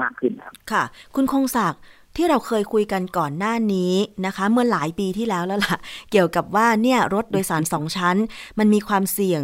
[0.00, 0.82] มากขึ้นครับค่ะ
[1.14, 1.80] คุณคงศักดิ์
[2.16, 3.92] ที่เราเคยคุยกันก่อนหน้านี้
[4.26, 5.76] นะคะ เมื่อหลายปีที่แล้วแล้วล่ะ
[6.10, 8.16] เกี่ยวกับว่าเนี่ยรถโดยสารสองชั้น
[8.58, 9.42] มันมีความเสี่ยง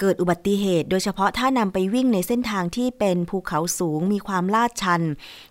[0.00, 5.02] เกิดอุบัติเหตุ โดยเฉพาะถ้านำไปวิ่งในเส้นทางที่เป็นภูเขาสูงมีความลาดชัน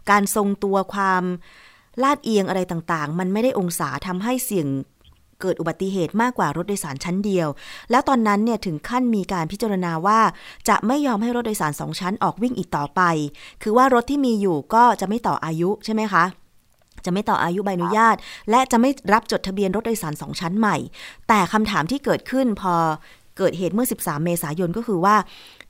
[0.09, 1.23] การทรงตัวความ
[2.03, 4.67] ลาดเอียงอะไรต่างๆ มันไม่ได้องศาทำให้เสี่ยง
[5.41, 7.47] เกิดอุบัติเหตุมากกว่ารถโดยสารชั้นเดียว
[7.91, 10.19] แล้วตอนนั้นเนี่ยถึงขั้นมีการพิจารณาว่า
[10.69, 13.01] จะไม่ยอมให้รถโดยสารสองชั้นออกวิ่งอีกต่อไป
[13.63, 16.23] คือว่ารถที่มีอยู่ก็จะไม่ต่ออายุใช่ไหมคะ
[17.05, 18.15] จะไม่ต่ออายุใบอนุญาต
[18.49, 20.77] และจะไม่รับจดทะเบียนรถโดยสารสองชั้นใหม่
[21.27, 22.75] แต่คำถามที่เกิดขึ้นพอ
[23.37, 25.15] เกิดเหตุเมื่อ 13 เมษายนก็คือว่า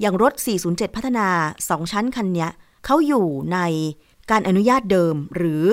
[0.02, 0.34] อย่างรถ
[0.66, 1.28] 407 พัฒนา
[1.62, 2.50] 2 ชั้นคันเนี้ย
[2.86, 3.60] เขาอยู่ใน
[4.32, 5.66] การอนุญาตเดิมหรือ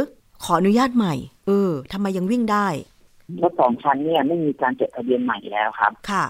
[0.45, 1.15] ขออนุญาตใหม่
[1.47, 2.69] เออทำไมยังวิ่งได้
[3.43, 6.25] รถสองชั้นเนี่ยไม่มีการจดทะเบียนใหม่แล้วครับ ค่ะ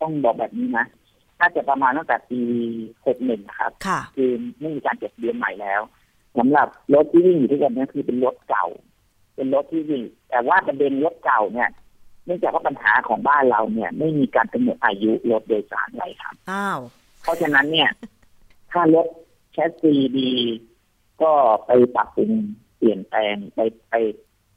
[0.00, 0.86] ต้องบอกแบบนี้นะ
[1.40, 2.40] น่าจะประมาณตั้งแต่ปี
[2.94, 5.80] 61นะครับค่ะคือไม่มีการจดทะเบียนใหม่แล้ว
[6.38, 8.66] สำหรับรถที่วิ่งอยู่ทุกวันนี้คือเป็นรถเก่า
[9.34, 11.70] เป็นรถที่วิ่งแต่ว่าประเด็นรถเก่าเนี่ย
[12.24, 16.80] เนื่องจากว่าปัญหาของบ้านเราเนี่ย ไม่มีการกำหนดอายุรถโดยสารไว้ครับอ้าว
[17.22, 17.90] เพราะฉะนั้นเนี่ย
[18.70, 19.06] ถ้ารถ
[19.52, 20.30] แชสซีดี
[21.22, 21.32] ก็
[21.66, 22.30] ไปปรับปรุง
[22.76, 23.94] เปลี่ยนแปลงไปไป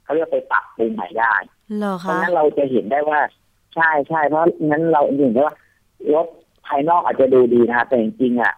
[0.02, 1.34] เขาเรียกไปปรับปรุงใหม่ได้
[1.76, 3.20] เหรอเพราะคะงั้นเราจะเห็นได้ว่า
[3.74, 5.54] ใช่ใช่เพราะงั้นเราเห็นได้ว่า
[6.14, 6.26] รถ
[6.66, 8.54] ภายนอกอาจจะดูดีนะครับแต่จริงๆอะ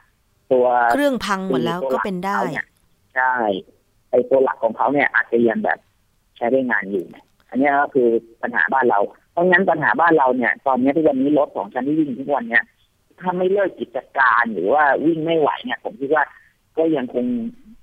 [0.53, 2.66] ตัวเครื่องพังหมดแล้วก็เป็นได้ตัวหลักของขาเนี่ย
[3.14, 3.35] ใช่
[4.11, 5.79] ไอตัวหลักของเขาเนี่ยอาจจะยังแบบ
[6.37, 8.09] ใช้ได้งานอยู่เนี่ยอันนี้ก็คือ
[8.42, 8.99] ปัญหาบ้านเรา
[9.33, 12.64] เพราะงั้นปัญหาบ้านเราเนี่ย ตอนนี้ที่วันนี้รถของชั้นที่วิ่งทุกวันเนี่ย
[13.21, 16.25] ถ้าไม่เลิกกิจการหรือว่าวิ่งไม่ไหวเนี่ย ผมคิดว่า
[16.79, 17.25] ก็ยังคง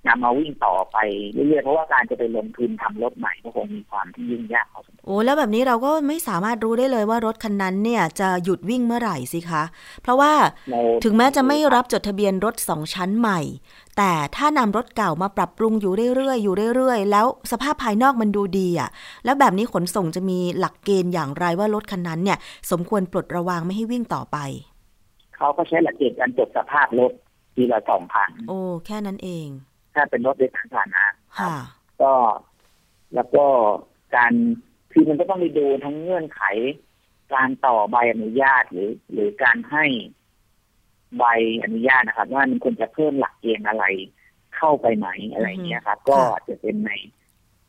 [0.07, 0.97] นำมาวิ่งต่อไป
[1.33, 9.63] เรื่อยๆเพราะว่าการจะไปลงทุนทำรถใหม่ก็คงมีความที่ยุ่งยากพอสมควรโอ้แล้วแบบนี้เราก็ไม่สามารถรู้ได้เลยว่ารถคันนั้นเนี่ยจะหยุดวิ่งเมื่อไหร่สิคะ
[10.01, 10.33] เพราะว่า
[10.71, 13.39] ในถึงแม้จะไม่รับจดทะเบียนรถสองชั้นใหม่
[13.97, 18.89] แต่ถ้านำรถเก่ามาปรับปรุงอยู่เรื่อยๆอยู่เรื่อยๆ แล้วสภาพภายนอกมันดูดีอะ
[19.25, 22.37] แล้วแบบนี้ขนส่งจะมีหลักเกณฑ์อย่างไรว่ารถคันนั้นเนี่ย
[22.71, 24.37] สมควรปลดระวางไม่ให้วิ่งต่อไป
[25.37, 27.11] เขาก็ใช้หลักเกณฑ์การตรวจสภาพรถ
[27.55, 29.47] ทีละสองพันโอ้แค่นั้นเอง
[29.95, 31.05] ถ้าเป็นรถโดยสารสาธารณะ
[31.39, 31.55] ค่ะ
[32.01, 32.13] ก็
[33.15, 33.45] แล้วก็
[34.15, 34.33] การ
[34.91, 36.41] คือมันก็ต้องไปดูทั้งเงื่อนไข
[37.33, 39.85] การต่อใบอนุญาตหรือ หรือการให้
[41.17, 41.25] ใบ
[41.63, 43.85] อนุญาตนะครับ ว่ามันควรจะเพิ่มหลักเกณฑ์อะไร
[44.57, 46.91] เข้าไปไหมอะไรอย่างเงี้ยครับ ก็อาจจะเป็นใน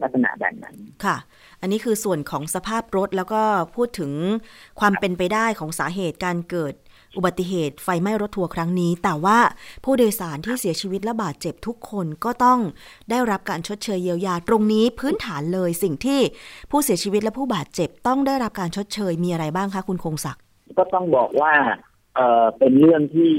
[0.02, 1.16] ลักษณะแบบนั้นค่ะ
[1.60, 3.42] อันนี้คือส่วนของสภาพรถแล้วก็
[3.76, 4.12] พูดถึง
[4.80, 6.74] ความเป็นไปได้ของสาเหตุการเกิด
[7.16, 9.38] อุบัติเหตุไฟไหม้รถทัวร์ครั้งนี้ แต่ว่า
[9.84, 12.60] ผู้โดยสารที่เสียชีวิตและบาดเจ็บทุกคนก็ต้อง
[13.10, 16.20] ได้รับการชดเชยเยียวยาตรงนี้พื้นฐานเลยสิ่งที่
[16.70, 20.42] ผู้เสียชีวิตและผู้บาดเจ็บต้องได้รับการชดเชยมีอะไรบ้างคะคุณคงศักดิ์
[20.78, 21.52] ก็ต้องบอกว่า
[22.14, 23.32] เออเป็นเรื่องที่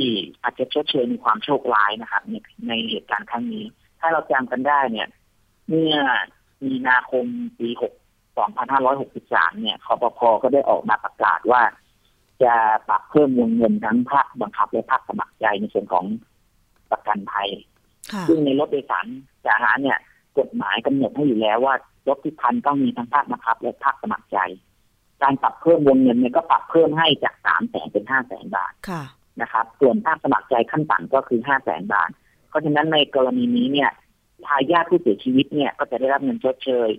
[0.44, 2.36] อาจจะชดเชยมีความโชคร้ายนะครับใน
[2.68, 3.66] ในเหตุการณ์ครั้งนี้
[4.00, 5.08] ถ้าเราจำกันได้เนี่ย
[5.70, 5.96] เมื่อ
[6.66, 7.26] มีนาคม
[7.60, 7.94] ปีหก
[8.78, 11.62] 2563 เนี่ยคอปพก็ได้ออกมาประกาศว่า
[12.44, 12.56] จะ
[12.90, 16.06] ปรับเพิ่มวงเงินทั้งภาคบังคับและภาคสมัครใจในส่วนของ
[16.92, 17.50] ประกันภัย
[18.28, 19.06] ซึ่งในรถโดยสาร
[19.46, 19.98] สาธารณะเนี่ย
[20.40, 21.76] กฎหมายกำหนดให้อยู่แล้วว่า
[22.08, 24.38] รถทุกคันต้องมีทั้งภาคบังคับ และภาคสมัครใจ
[25.22, 28.74] การปรับเพิ่มวงเงินเนี่ยก็ปรับเพิ่มให้จากสามแสนเป็นห้าแสนบาท
[29.42, 32.10] นะครับ ส่วนภาคสมัครใจขั้นต่ำก็คือห้าแสนบาท
[32.50, 33.90] เพราะฉะนั้นในกรณีนี้เนี่ย
[34.46, 36.90] ทายาทผู้เสียชีวิตเนี่ยก็จะได้รับเงินชดเชย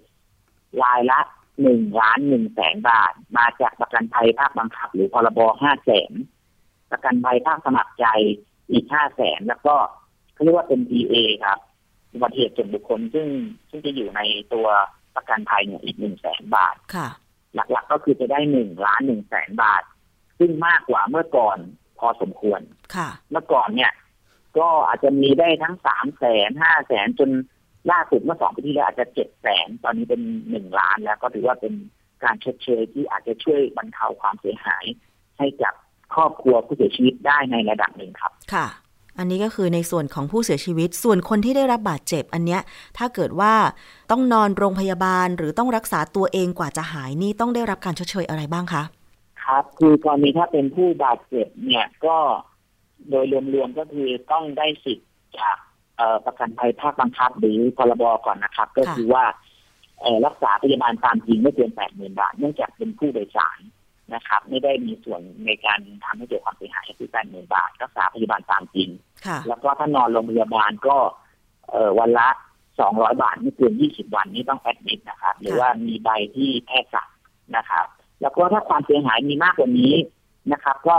[0.82, 1.20] รายละ
[1.62, 6.12] หนึ่งล้านหนึ่งแสนบาท มาจากประกันภัยภาคบังคับ หรือพรบห้าแสน
[6.90, 8.06] ประกันภัยภาคสมัครใจ
[8.70, 9.74] อีกห้าแสนแล้วก็
[10.34, 11.58] เขาเรียกว่าเป็น DA ครับ
[12.12, 13.28] อุบัติเหตุส่วนบุคคลซึ่ง
[13.70, 14.20] ซึ่งจะอยู่ใน
[14.54, 14.66] ตัว
[15.16, 17.08] ประกันภัยเนี่ยอีกหนึ่งแสนบาทค่ะ
[17.54, 19.82] หลักๆก็คือจะได้หนึ่งล้านหนึ่งแสนบาท
[20.38, 21.58] ซึ่งมากกว่าเมื่อก่อน
[21.98, 22.60] พอสมควร
[22.94, 23.92] ค่ะ เมื่อก่อนเนี่ย
[24.58, 27.30] ก็อาจจะมีได้ทั้งสามแสนห้าแสนจน
[27.90, 31.74] ล่าสุดเมื่อสองปีที่แล้วอาจจะเจ็ดแสนตอนนี้เป็นหนึ่งล้าน แล้วก็ถือว่าเป็น
[32.24, 34.84] การชดเชยที่อาจจะช่วยบรรเทาความเสียหาย
[35.38, 35.74] ให้กับ
[36.14, 38.66] ครอบครัวผู้เสียชีวิตได้ในระดับหนึ่งครับค่ะ
[39.18, 42.60] อันนี้ก็คือในส่วนของผู้เสียชีวิต ส่วนคนที่ได้รับบาดเจ็บอันเนี้ย
[42.98, 43.54] ถ้าเกิดว่า
[44.10, 48.82] ต้องนอนโรงพยาบาลหรือต้องรักษาตัวเองกว่าจะหายนี่ต้องได้รับการชดเชยอะไรบ้างคะ
[49.44, 52.16] ครับ คือกรณีถ้าเป็นผู้บาดเจ็บเนี่ยก็
[53.10, 55.56] โดยรวมๆก็คือต้องได้สิทธิ์จาก
[56.26, 59.24] ประกันภัยภาคบังคับหรือพรบก่อนนะครับ ก็คือว่า
[60.26, 63.58] รักษาพยาบาลตามจริงไม่เกินแปดหมื่นบาท เนื่องจากเป็นผู้โดยสาร
[64.14, 68.88] นะครับ ไม่ได้มีส่วนในการทำให้เกิดความเสียหายคือแปดหมื่นบาท รักษาพยาบาลตามจริง
[69.48, 70.96] แล้วก็ถ้านอนโรงพยาบาลก็
[71.98, 72.28] วันละ
[72.80, 77.08] สองร้อยบาทไม่เกินยี่สิบวันนี้ต้องแอดมิดนะครับ หรือว่ามีใบที่แพทย์สั่ง
[77.56, 77.86] นะครับ
[78.20, 79.94] แล้วก็ถ้าความเสียหายมีมากกว่านี้
[80.52, 80.98] นะครับ ก็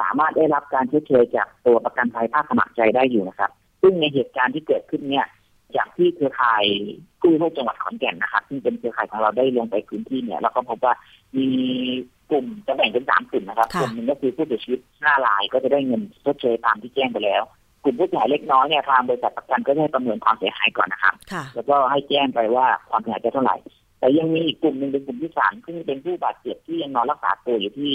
[0.00, 3.50] สามารถได้รับการชดเชยจากตัวประกันภัยภาคสมัครใจได้อยู่นะครับ
[3.82, 5.26] ซึ่งในเหตุการณ์ที่เกิดขึ้นเนี่ย
[5.76, 6.64] จากที่เครือข่าย
[7.22, 10.94] กู้ภัยจังหวัดขอนแก่นนะครับซึ่งเป็นเครือข่ายของเราได้ลงไปพื้นที่เนี่ยเราก็พบว่า
[11.36, 11.46] มี
[12.30, 17.42] กลุ่มจะแบ่งเป็นสามกลุ่มนะครับกลุ่มหนึ่งก็คือผู้เสียชีวิตห้ารายก็จะได้เงินชดเชยตามที่แจ้งไปแล้ว
[17.84, 21.14] กลุ่มผู้เสียหายเล็กน้อยเนี่ยทางบริษัทประกันก็ได้ประเมินความเสียหายก่อนนะครับ
[21.54, 23.56] แล้วก็ให้แจ้งไปว่าความเสียหายจะเท่าไหร่
[23.98, 27.90] แต่ยังมีอีกกลุ่มหนึ่งเป็นกลุ่มที่สามซึ่งเป็นผู้บาดเจ็บที่ยังนอนรักษาตัวอยู่ที่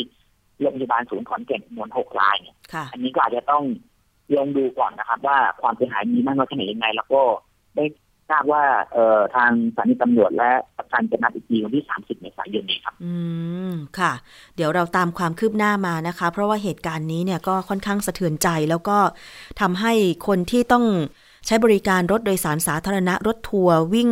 [0.62, 2.56] โรงพยาบาลศูนย์ขอนแก่นจำนวนหกรายเนี่ย
[2.92, 3.64] อันนี้ก็อาจจะต้อง
[4.36, 7.22] ลองดูก่อนนะครับ ว่าความเสียหายมีมากน้อยแค่ไหนยังไง แล้วก็
[7.76, 7.86] ได้
[8.30, 13.14] ทราบว่าเอ่อทางสถานีตำรวจและประกันจะนัดอีกทีวันที่ 30เมษายนนี้ครับ อื
[13.72, 14.14] ม ค่ะ
[14.56, 18.98] เดี๋ยวเราตามความคืบหน้ามานะคะ เพราะว่าเหตุการณ์นี้เนี่ยก็ค่อนข้างสะเทือนใจ แล้วก็
[19.62, 19.94] ทำให้
[20.28, 20.86] คนที่ต้อง
[21.46, 24.10] ใช้บริการรถโดยสารสาธารณะรถทัวร์วิ่ง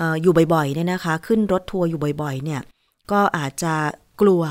[0.00, 2.60] ออยู่บ่อยๆเนี่ยนะคะ ขึ้นรถทัวร์อยู่บ่อยๆ เนี่ย
[3.12, 3.74] ก็อาจจะ
[4.20, 4.42] กลัว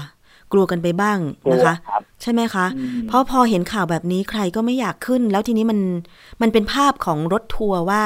[0.56, 1.20] กลัวกันไปบ้าง
[1.52, 1.76] นะคะ
[2.22, 2.66] ใช่ไหมคะ
[3.08, 5.80] เพราะพอเห็นข่าวแบบนี้ใครก็ไม่อยากขึ้น แล้วทีนี้มัน
[6.42, 8.04] มันเป็นภาพของรถทัวร์ว่า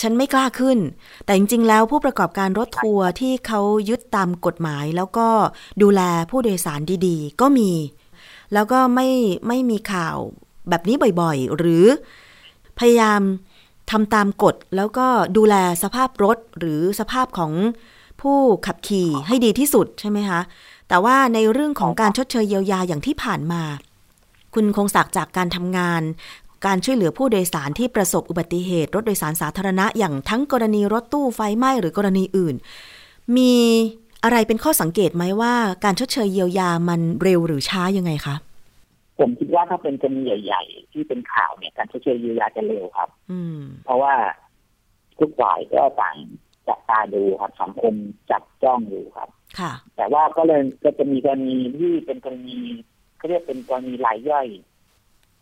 [0.00, 0.78] ฉันไม่กล้าขึ้น
[1.24, 5.28] แต่จริง ๆ แล้วผู้ประกอบการรถทัวร์ที่เขายึดตามกฎหมาย แล้วก็
[5.82, 7.70] ดูแลผู้โดยสารดีๆ ก็มี
[8.54, 9.08] แล้วก็ไม่
[9.48, 10.16] ไม่มีข่าว
[10.68, 11.84] แบบนี้บ่อยๆ หรือ
[12.78, 13.20] พยายาม
[13.90, 15.06] ทำตามกฎแล้วก็
[15.36, 17.52] ดูแลสภาพรถหรือสภาพของ
[18.20, 20.40] ผู้ขับขี่ให้ดีที่สุดใช่ไหมคะ
[20.88, 23.62] แต่ว่าในเรื่องของการชดเชยเยียวยาอย่างที่ผ่านมา
[24.54, 26.02] คุณคงศักดิ์จากการทำงาน
[26.66, 32.54] การช่วยเหลือผู้โดยสารที่ประสบอุบัติเหตุ รถโดยสารสาธารณะอย่างทั้งกรณีรถตู้ไฟไหม้หรือกรณีอื่น
[33.36, 33.54] มี
[34.24, 38.36] อะไรเป็นข้อสังเกตไหมว่าการชดเชยเยียวยามันเร็วหรือช้ายังไงคะ
[39.18, 44.14] ผมคิดว่าถ้าเป็นกรณีใหญ่ ๆ ที่เป็นข่าวเนี่ยการชดเชยเยียวยาจะเร็วครับ อืม เพราะว่า
[45.18, 46.16] ทุกฝ่ายก็ต่าง
[46.68, 47.94] จับตาดูครับสังคม
[48.30, 52.58] จับจ้องอยู่ครับ ค่ะ แต่ว่าก็เลยก็จะมีกรณีที่เป็นกรณี
[53.16, 54.46] เขาเรียกเป็นกรณีรายย่อย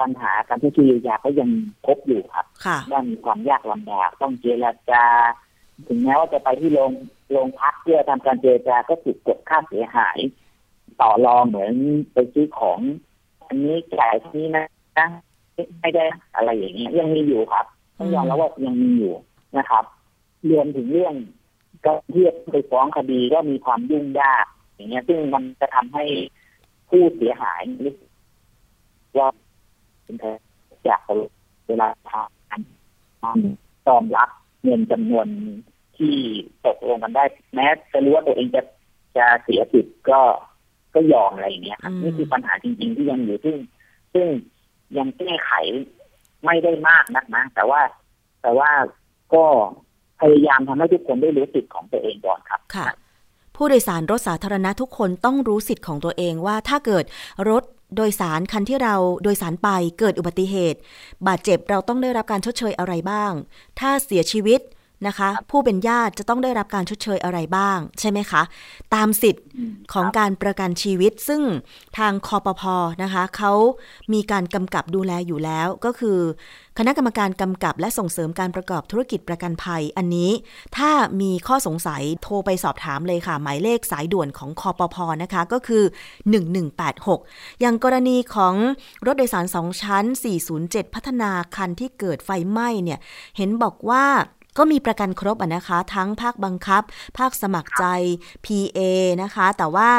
[0.00, 1.50] ปัญหาการที่ชียาก็ยัง
[1.86, 2.46] พบอยู่ครับ
[2.90, 5.04] ว่ามีความยากลำบากต้องเจรจา
[5.86, 6.92] ถึงแม้ว่าจะไปที่โรง
[7.30, 10.18] โรงพักเพื่อทำการเจรจาก็ถูกกดค่าเสียหาย
[11.00, 11.72] ต่อรองเหมือน
[12.12, 12.80] ไปซื้อของ
[13.46, 14.66] อันนี้จ่ายที่นี้นะ
[15.80, 16.04] ไม่ได้
[16.36, 17.66] อะไรอย่างเงี้ยยังมีอยู่ครับ
[17.98, 19.14] ต้องยอมรับว่ายังมีอยู่
[19.58, 19.84] นะครับ
[20.50, 21.14] รวมถึงเรื่อง
[21.86, 26.04] ก็เทียบไปฟ้องคดีก็มีความยุ่งยาก อย่างเงี้ย ซึ่งมันจะทำให้
[26.88, 27.62] ผู้เสียหาย
[29.18, 29.28] ว่า
[30.04, 30.16] เป็น
[30.88, 31.00] จาก
[31.68, 34.30] เวลาทำตอมรับ
[34.62, 35.26] เงินจำนวน
[35.96, 36.14] ที่
[36.66, 38.62] ตกลงกันได้ แม้จะรู้ว่าตัวเองจะ
[39.16, 40.20] จะเสียสิทธิ์ก็
[40.94, 43.56] ก็ยอมอะไรอย่างเงี้ยครับนี่คือปัญหาจริง ๆ ที่ยังอยู่ซึ่ง
[44.14, 44.26] ซึ่ง
[44.98, 45.52] ยังแก้ไข
[46.44, 47.80] ไม่ได้มากนักนะแต่ว่า
[48.42, 48.70] แต่ว่า
[49.34, 49.44] ก็
[50.24, 52.86] พยายามทำให้ทุกคนได้รู้สิทธิ์ของตัวเองก่อนครับค่ะ
[53.56, 57.04] ผู้โดยสารรถสาธารณะทุกคนต้องรู้สิทธิ์ของตัวเองว่าถ้าเกิด
[57.50, 57.64] รถ
[57.96, 60.78] โดยสารคันที่เราโดยสารไปเกิดอุบัติเหตุ
[61.26, 63.32] บาดเจ็บเราต้องได้รับการชดเชยอะไรบ้าง
[63.80, 64.60] ถ้าเสียชีวิต
[65.06, 68.42] นะคะ ผู้เป็นญาติจะต้องได้รับการชดเชยอะไรบ้าง ใช่ไหมคะ
[68.94, 69.44] ตามสิทธิ์
[69.92, 71.42] ของการประกันชีวิต ซึ่ง
[71.98, 72.62] ทางคอปพ
[73.02, 73.52] นะคะเขา
[74.12, 76.18] มีการกำกับดูแลอยู่แล้ว ก็คือ
[76.78, 80.30] คณะกรรมการกำกับและส่งเสริมการประกอบธุรกิจประกันภัย อันนี้
[80.76, 80.90] ถ้า
[81.20, 85.84] มีข้อสงสัยโทรไปสอบถามเลยค่ะ หมายเลขสายด่วนของคอปพนะคะก็คือ
[86.72, 88.54] 1186 อย่างกรณีของ
[89.06, 90.04] รถโดยสารสองชั้น
[90.50, 92.98] 407 พัฒนาคันที่เกิดไฟไหม้เนี่ย
[93.36, 94.04] เห็นบอกว่า
[94.58, 96.82] ก็มีประกันครบนะคะ ทั้งภาคบังคับ
[97.18, 97.84] ภาคสมัครใจ
[98.44, 98.78] PA
[99.22, 99.90] นะคะ แต่ว่า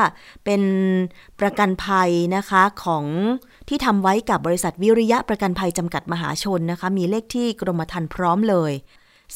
[0.46, 0.62] เป็น
[1.40, 3.06] ประกันภัยนะคะของ
[3.70, 8.74] ที่ทำไว้กับบริษัทวิริยะประกันภัยจำกัดมหาชนนะคะ มีเลขที่กรมธรรม์พร้อมเลย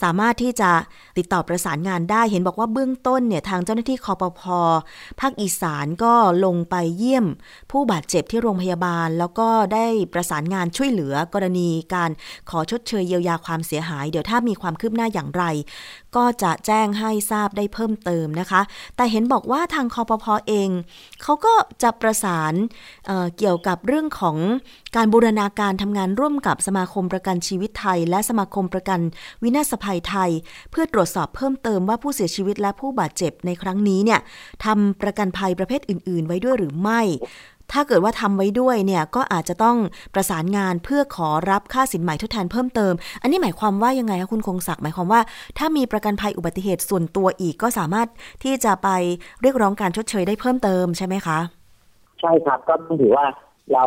[0.02, 0.72] สามารถที่จะ
[1.18, 4.42] ติดต่อประสานงานได้ เห็นบอกว่าเบื้องต้นเนี่ยทางเจ้าหน้าที่คอปพ
[5.20, 6.14] ภาคอีสานก็
[6.46, 7.26] ลงไปเยี่ยม
[7.72, 12.10] ผู้บาดเจ็บที่โรงพยาบาล แล้วก็ได้ประสานงานช่วยเหลือกรณีการ
[12.50, 15.44] ขอชดเชยเยียวยาความเสียหาย เดี๋ยวถ้ามีความคืบหน้าอย่างไร
[16.16, 18.62] ก็จะแจ้งให้ทราบได้เพิ่มเติมนะคะ
[18.96, 20.70] แต่เห็นบอกว่าทางคอปพอเอง
[21.22, 22.54] เขาก็จะประสาน
[23.08, 24.38] เเกี่ยวกับเรื่องของ
[24.96, 29.00] การบูรณาการทำงานร่วมกับสมาคมประกันชีวิตไทย และสมาคมประกัน
[29.44, 30.32] วินาศภัยไทย
[30.72, 34.20] เพื่อตรวจสอบเพิ่มเติมว่าผู้เสียชีวิตและผู้บาดเจ็บในครั้งนี้เนี่ย
[34.66, 37.02] ทำประกันภัยประเภทอื่น ๆ ไว้ด้วยหรือไม่
[37.74, 39.78] ถ้าเกิดว่าทำไว้ด้วยเนี่ยก็อาจจะต้อง
[40.14, 45.22] ประสานงานเพื่อขอรับค่าสินใหม่ทดแทนเพิ่มเติม อันนี้หมายความว่ายังไงคะคุณคงศักดิ์หมายความว่า
[45.58, 48.08] ถ้ามีประกันภัยอุบัติเหตุส่วนตัวอีกก็สามารถ
[48.44, 48.90] ที่จะไป
[49.42, 51.40] เรียกร้องการชดเชยได้เพิ่มเติมใช่ไหมคะ
[52.20, 53.26] ใช่ครับก็ถือว่า
[53.74, 53.86] เรา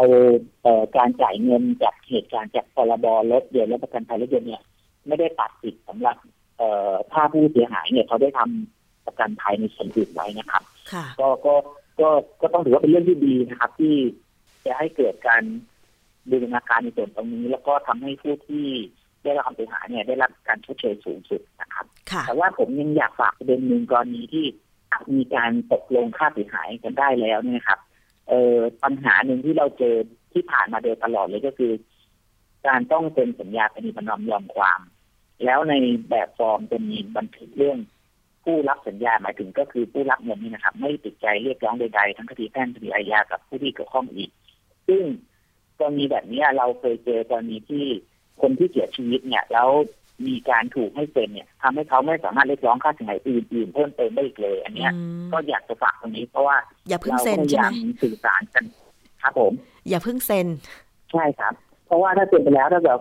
[0.62, 4.62] เการจ่ายเงินจากเหตุการณ์จากพรบรถยนต์และประกันภัยรถยนต์เนี่ย
[5.06, 6.16] ไม่ได้ตัดสิทธิ์สำหรับ
[6.58, 10.62] เอ่อถ้าผู้เสียหายเนี่ยเขาได้ทำประกันภัยในส่วนอื่นไว้นะครับ
[11.20, 11.54] ก็ก็
[12.00, 12.08] ก็
[12.40, 13.94] ก็ต้องถือว่าเป็นเรื่องที่ดีนะครับ ที่
[14.66, 15.42] จะให้เกิดการ
[16.30, 18.66] บูรณาการในส่วนตรงนี้ แล้วก็ทำให้ผู้ที่
[19.24, 21.86] ได้รับความเสียหายเนี่ยได้รับการชดเชยสูงสุดนะครับ
[22.26, 24.44] แต่ว่าผมยังอยากฝากประเด็นหนึ่งกรณีที่
[25.14, 27.80] มีการตกลงค่าเสียหายกันได้แล้วเนี่ยครับ
[28.28, 29.96] เอ่อปัญหาหนึ่งที่เราเจอ
[30.32, 31.72] ที่ผ่านมาโดยตลอดเลยก็คือ
[32.66, 34.81] การต้องเซ็นสัญญาปณิบันอมยอมความ
[35.44, 35.75] แล้วใน
[36.11, 37.79] แบบฟอร์มจะมีบันทึกเรื่อง
[38.44, 44.31] ผู้รับสัญญาหมายถึงก็คือผู้รับเงินนี่นะครับ ไม่ติดใจเรียกร้องใดๆทั้งคดีแพ่งคดีอาญากับผู้ที่เกี่ยวข้องอีก
[44.88, 45.03] ซึ่ง
[45.79, 47.85] กรณีแบบนี้เราเคยเจอกรณีที่
[48.42, 49.68] คนที่เสียชีวิตเนี่ย แล้ว
[50.27, 54.92] มีการถูกให้เซ็นเนี่ยทำให้เขาไม่สามารถเรียกร้องค่าสินไหมอื่นๆเพิ่มเติมได้อีกเลย อันเนี้ย
[55.33, 56.57] ก็อยากจะฝากตรงนี้เพราะว่า
[56.88, 57.68] อย่าเพิ่งเซ็นใช่ไหม
[58.03, 58.64] สื่อสารกัน
[59.22, 59.53] ครับผม
[59.88, 60.46] อย่าเพิ่งเซ็น
[61.12, 63.00] ใช่ครับเพ ราะว่าถ้าเซ็นไปแล้วถ้าแบบ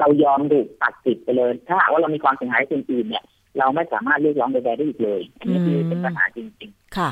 [0.00, 3.24] เรายอมถูกตัดสิทธิ์ไปเลย ถ้าว่าเรามีความเสียหายอื่นๆเนี่ย
[3.58, 7.10] เราไม่สามารถเรียกร้องใดๆได้อีกเลยอันนี้คือเป็นปัญหาจริง ๆ ค่ะ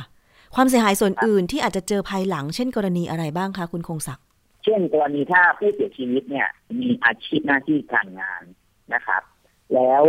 [0.55, 4.25] ความเสียหายส่วนอื่นที่อาจจะเจอภายหลัง เช่นกรณีอะไรบ้างคะคุณคงศักดิ์
[4.65, 6.49] เช่นกรณีถ้าผู้เสียชีวิตเนี่ย
[6.81, 8.43] มีอาชีพหน้าที่การงาน
[8.95, 9.23] นะครับ
[9.75, 10.03] แล้ว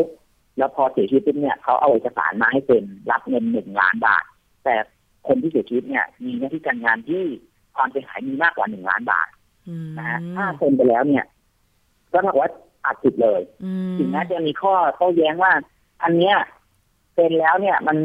[0.57, 4.25] แล้วพอเสียชีวิตเนี่ยเขาเอาเอกสารมาให้เป็นรับเงินหนึ่งล้านบาท
[4.63, 4.75] แต่
[5.27, 7.23] คนที่เสียชีวิตเนี่ย มีหน้าที่การงานที่
[7.75, 9.27] ความเสียหายมีมากกว่าหนึ่งล้านบาท
[9.97, 11.25] นะฮะถ้าเซ็นไปแล้วเนี่ย
[12.13, 12.49] ก็ถือว่า
[12.85, 13.41] อัดติดเลย
[13.97, 15.51] ถึงแม้จะมีข้อโต้แย้งว่า
[16.03, 16.35] อันเนี้ย
[17.13, 17.97] เซ็นแล้วเนี่ย มัน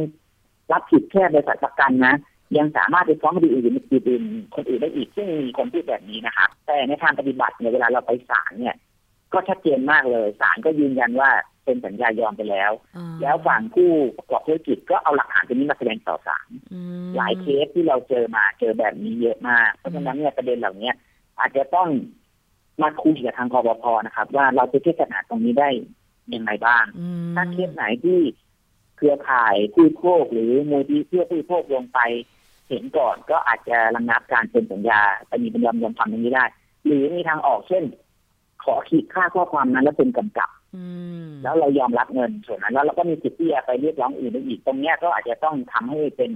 [0.72, 2.14] รับผิดแค่บริษัทประกันนะ
[2.58, 4.22] ยังสามารถไปฟ้องคดีอื่นอื่น
[4.54, 8.76] คนอื่นได้อีกซึ่งมีคนพูดแบบนี้นะครับแต่ในทางปฏิบัติเนี่ยเวลาเราไปศาลเนี่ย
[9.32, 11.30] ก็ชัดเจนมากเลยศาลก็ยืนยันว่า
[11.62, 12.72] เซ็นสัญญายอมไปแล้ว
[13.22, 16.48] แล้วฝั่งผู้ประกอบธุรกิจก็เอาหลักฐานตรงนี้มาแสดงต่อศาล
[17.16, 20.90] หลายเคสที่เราเจอมาเจอแบบนี้เยอะมาก เพราะฉะนั้นเนี่ยประเด็นเหล่านี้
[21.38, 21.88] อาจจะต้อง
[22.82, 25.68] มาคุยกับทางกบพนะครับ ว่าเราจะแก้ปัญหาตรงนี้ได้
[26.34, 26.84] ยังไงบ้าง
[27.34, 28.20] ถ้าเคสไหนที่
[28.96, 31.98] เครือข่ายผู้โภคหรือมูลที่เพื่อผู้โภคลงไป
[32.68, 36.44] เห็นก่อนก็อาจจะระงับการเซ็นสัญญาแต่มีบรรยอมยอมความตรงนี้ได้
[36.86, 37.84] หรือมีทางออกเช่น
[38.64, 40.50] ขอขีดค่าข้อความนั้นแล้วเป็นกำกับ
[41.42, 46.30] แล้วเรายอมรับเงินส่วนนั้น แล้วเราก็มีสิทธิ์ที่จะไปเรียกร้องอื่นได้อีก ตรงนี้ก็อาจจะต้องทำให้เป็น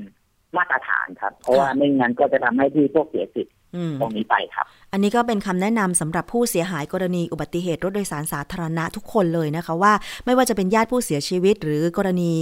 [0.56, 3.54] มาตรฐานครับ เพราะว่าไม่งั้นก็จะทำให้ที่พวกเสียสิทธิ์
[4.00, 9.92] ตรงนี้ไปครับ อันนี้ก็เป็นคำแนะนำสำหรับผู้เสียหายกรณีอุบัติเหตุรถโดยสารสาธารณะทุกคนเลยนะคะว่า
[10.24, 12.32] ไม่ว่าจะเป็นญาติผู้เสียชีวิต หรือกรณี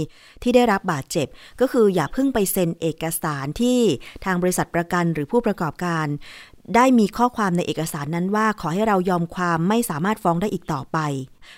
[0.43, 1.27] ที่ได้รับบาดเจ็บ
[1.61, 3.79] ก็คืออย่าเพิ่งไปเซ็นเอกสารที่
[4.25, 6.07] ทางบริษัทประกันหรือผู้ประกอบการ
[6.75, 10.97] ได้มีข้อความในเอกสารนั้นว่า ขอให้เรายอมความไม่สามารถฟ้องได้อีกต่อไป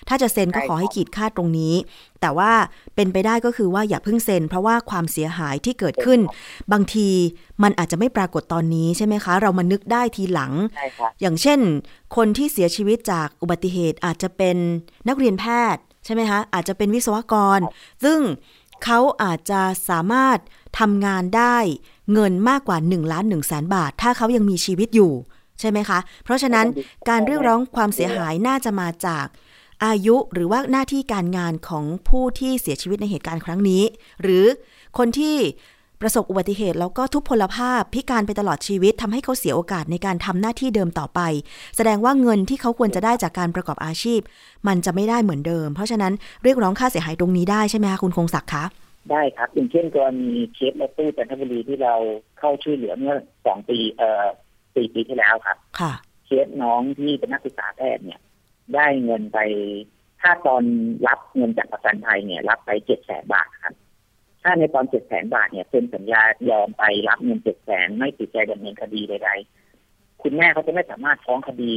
[0.08, 1.74] ถ้าจะเซ็นก็ขอให้ขีดค่าตรงนี้
[2.20, 2.52] แต่ว่า
[2.94, 6.20] เป็นไปได้ก็คือว่าอย่าเพิ่งเซ็น เพราะว่าความเสียหายที่เกิดขึ้น
[6.72, 7.08] บางที
[7.62, 11.60] มันอาจจะไม่ปรากฏตอนนี้ใช่ไหมคะ เรามานึกได้ทีหลังใช่ครับอย่างเช่น
[12.16, 14.56] คนที่เสียชีวิตจากอุบัติเหตุอาจจะเป็น
[15.08, 15.44] นักเรียนแพ
[15.74, 17.60] ทย์ใช่ไหมคะอาจจะเป็นวิศวกร
[18.04, 18.20] ซึ่ง
[18.84, 20.38] เขาอาจจะสามารถ
[20.78, 21.56] ทำงานได้
[22.12, 25.12] เงินมากกว่า1ล้าน1แสนบาท ถ้าเขายังมีชีวิตอยู่
[25.60, 26.66] ใช่ไหมคะ เพราะฉะนั้น
[27.08, 29.26] การเรียกร้องความเสียหายน่าจะมาจาก
[29.84, 33.82] อายุหรือว่าหน้าที่การงานของผู้ที่เสียชีวิตในเหตุการณ์ครั้งนี้
[34.22, 34.44] หรือ
[34.98, 35.36] คนที่
[36.00, 41.20] ประสบอุบัติเหตุแล้วก็ทุพพลภาพพิการไปตลอดชีวิตทำให้เขาเสียโอกาสในการทำหน้าที่เดิมต่อไป
[41.76, 44.20] แสดงว่าเงินที่เขาควรจะได้จากการประกอบอาชีพ
[44.66, 46.12] มันจะไม่ได้เหมือนเดิม เพราะฉะนั้น
[46.42, 48.64] เรียกร้องค่าเสียหายตรงนี้ได้ใช่ไหมคะคุณคงศักดิ์คะ
[49.10, 51.94] ได้ครับอย่างเช่นกรณีเคสรถตู้จันทบุรีที่เรา
[52.38, 53.14] เข้าช่วยเหลือเมื่อ
[53.46, 54.26] สองปีเอ่อ
[54.74, 55.92] สี่ปีที่แล้วครับ ค่ะ
[56.26, 58.20] เคสน้องที่เป็นนักศึกษาแพทย์เนี่ย
[58.74, 59.38] ได้เงินไป
[60.20, 60.62] ถ้าตอน
[61.06, 63.74] รับเงินจากประกันภัยเนี่ย รับไปเจ็ดแสนบาทครับ
[64.42, 71.72] ถ้าในตอนเจ็ดแสนบาทเนี่ยเซ็นสัญญายอมไปรับเงินเจ็ดแสนไม่ติดใจดำเนินคดีใดๆคุณแม่เขาจะไม่สามารถฟ้องคดี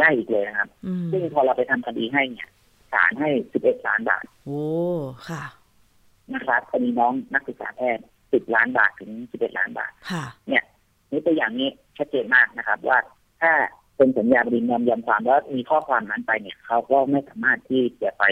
[0.00, 2.48] ได้อีกเลยนะครับอืมซึ่งพอเราไปทำคดีให้เนี่ย
[2.92, 4.62] ศาลให้สิบเอ็ดล้านบาท โอ้
[5.28, 5.42] ค่ะ
[6.34, 10.64] นะครับคดีน้องนักศึกษาแพทย์สิบล้านบาทถึงสิบเอ็ดล้านบาทค่ะเนี่ย
[11.10, 12.98] นี่ตัวอย่างนี้ชัดเจนมากนะครับ ว่า
[13.42, 13.52] ถ้า
[13.96, 18.24] เป็นสัญญาบรินยอมยอมความแล้วมีข้อความนั้นไปเนี่ย เขาก็ไม่สามารถที่จะไป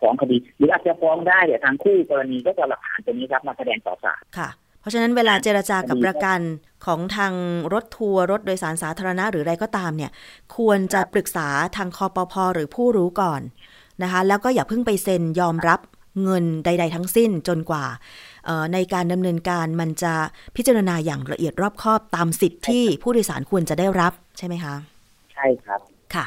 [0.00, 6.40] ฟ้องคดี หรืออาจจะฟ้องได้เดี๋ยวทางคู่กรณีก็จะเอาหลักฐานตัวนี้ครับมาแสดงต่อศาลค่ะ เพราะฉะนั้นเวลาเจรจากับประกัน
[6.86, 7.32] ของทาง
[7.72, 10.10] รถทัวร์รถโดยสารสาธารณะหรืออะไรก็ตามเนี่ย
[10.56, 13.40] ควรจะปรึกษาทางคอปพหรือผู้รู้ก่อน
[14.02, 15.80] นะคะ แล้วก็อย่าเพิ่งไปเซ็นยอมรับ
[16.22, 17.84] เงินใด ๆ ทั้งสิ้นจนกว่า
[18.46, 20.14] เอ่อในการดำเนินการมันจะ
[20.56, 24.74] พิจารณาอย่างละเอียดรอบคอบตามสิทธิ์ที่ผู้โดยสารควรจะได้รับใช่ไหมคะ
[25.32, 25.80] ใช่ครับ
[26.14, 26.26] ค่ะ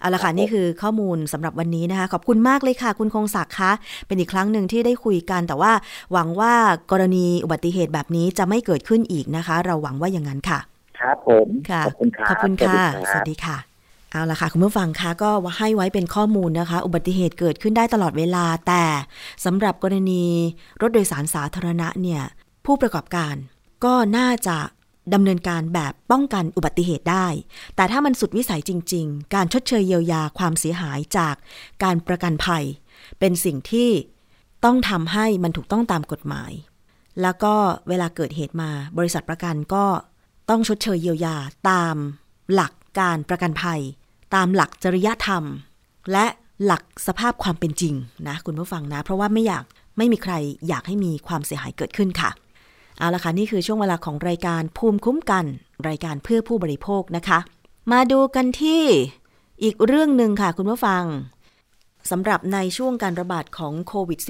[0.00, 3.72] เอาละค่ะครับนี่คือข้อมูลสำหรับวันนี้นะคะ ขอบคุณมากเลยค่ะ คุณคงศักดิ์คะ
[4.06, 5.72] เป็นอีกครั้งหนึ่งที่ได้คุยกัน แต่ว่า
[6.12, 6.52] หวังว่า
[6.90, 10.58] กรณีอุบัติเหตุแบบนี้จะไม่เกิดขึ้นอีกนะคะ เราหวังว่าอย่างนั้นค่ะ
[10.98, 13.73] ครับผมค่ะขอบคุณครับขอบคุณค่ะสสวัวัสสดีครับดีค่ะ
[14.14, 18.84] เอาละค่ะ คุณผู้ฟังคะก็ให้ไว้เป็นข้อมูลนะคะ อุบัติเหตุเกิดขึ้นได้ตลอดเวลา แต่
[19.44, 20.24] สำหรับกรณี
[20.80, 22.22] รถโดยสารสาธารณะเนี่ย
[22.66, 23.34] ผู้ประกอบการ
[23.84, 24.58] ก็น่าจะ
[25.14, 27.26] ดำเนินการแบบป้องกันอุบัติเหตุได้
[27.76, 31.34] แต่ถ้ามันสุดวิสัยจริง ๆ การชดเชยเยียวยาความเสียหายจาก
[31.82, 32.64] การประกันภัย
[33.18, 33.90] เป็นสิ่งที่
[34.64, 36.52] ต้องทำให้มันถูกต้องตามกฎหมาย
[37.22, 37.54] แล้วก็
[37.88, 39.84] เวลาเกิดเหตุมา บริษัทประกันก็
[40.50, 41.36] ต้องชดเชยเยียวยา
[41.70, 41.96] ตาม
[42.54, 43.80] หลักการประกันภัย
[44.34, 45.44] ตามหลักจริยธรรม
[46.12, 46.26] และ
[46.64, 47.94] หลักสภาพความเป็นจริง
[48.28, 49.64] นะคุณผู้ฟังนะ เพราะว่าไม่อยาก
[49.96, 50.34] ไม่มีใคร
[50.68, 52.30] อยากให้มีความเสียหายเกิดขึ้นค่ะ
[52.98, 55.44] เอาละค่ะ นี่คือช่วงเวลาของรายการภูมิคุ้มกัน
[55.88, 57.38] รายการเพื่อผู้บริโภคนะคะ
[57.92, 58.82] มาดูกันที่
[59.62, 61.04] อีกเรื่องหนึ่งค่ะคุณผู้ฟัง
[62.10, 64.20] สำหรับในช่วงการระบาดของโควิด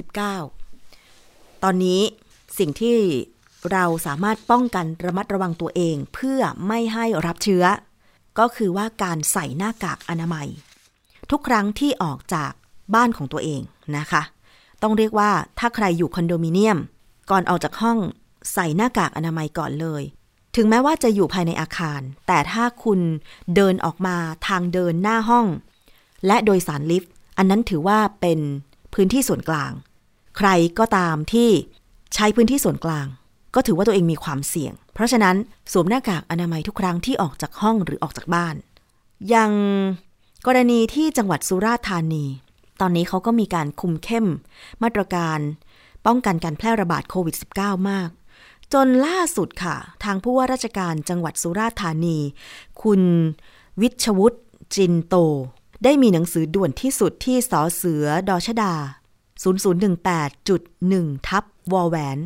[0.77, 2.01] -19 ตอนนี้
[2.59, 2.97] สิ่งที่
[3.71, 7.63] เราสามารถป้องกันระมัดระวังตัวเอง เพื่อไม่ให้รับเชื้อ
[8.39, 10.47] ก็คือว่าการใส่หน้ากากอนามัย
[11.31, 12.51] ทุกครั้งที่ออกจาก
[12.95, 13.61] บ้านของตัวเอง
[13.97, 14.21] นะคะ
[14.81, 16.77] ต้องเรียกว่าถ้าใครอยู่คอนโดมิเนียม
[17.31, 17.97] ก่อนออกจากห้อง
[18.53, 20.03] ใส่หน้ากากอนามัยก่อนเลย
[20.55, 22.99] ถึงแม้ว่าจะอยู่ภายในอาคาร แต่ถ้าคุณ
[23.55, 24.17] เดินออกมา
[24.47, 25.47] ทางเดินหน้าห้อง
[26.27, 28.39] และโดยสารลิฟต์ อันนั้นถือว่าเป็น
[28.93, 29.71] พื้นที่ส่วนกลาง
[30.37, 31.49] ใครก็ตามที่
[32.13, 33.07] ใช้พื้นที่ส่วนกลาง
[33.55, 35.35] ก็ถือว่าตัวเองมีความเสี่ยง เพราะฉะนั้น
[35.71, 38.55] สวมหน้ากากอนามัยทุกครั้งที่ออกจากห้องหรือออกจากบ้าน
[39.33, 39.53] ย่าง
[40.47, 42.25] กรณีที่จังหวัดสุราษฎร์ธานี
[42.81, 44.27] ตอนนี้เขาก็มีการคุมเข้ม
[44.83, 45.39] มาตรการ
[46.05, 48.09] ป้องกันการแพร่ระบาดโควิด -19 มาก
[48.73, 52.17] จนล่าสุดค่ะ ทางผู้ว่าราชการจังหวัดสุราษฎร์ธานี
[52.81, 53.01] คุณ
[53.81, 54.39] วิชวุฒิ
[54.75, 55.15] จินโต
[55.83, 58.73] ได้มีหนังสือด่วนที่สุดที่สอเสือดอชดา
[59.43, 62.17] 0018.1ทับ วอแหวน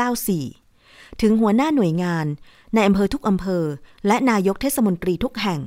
[0.00, 2.26] 2594 ถึงหัวหน้าหน่วยงาน
[2.74, 3.64] ในอำเภอทุกอำเภอ
[4.06, 5.60] และนายกเทศมนตรีทุกแห่ง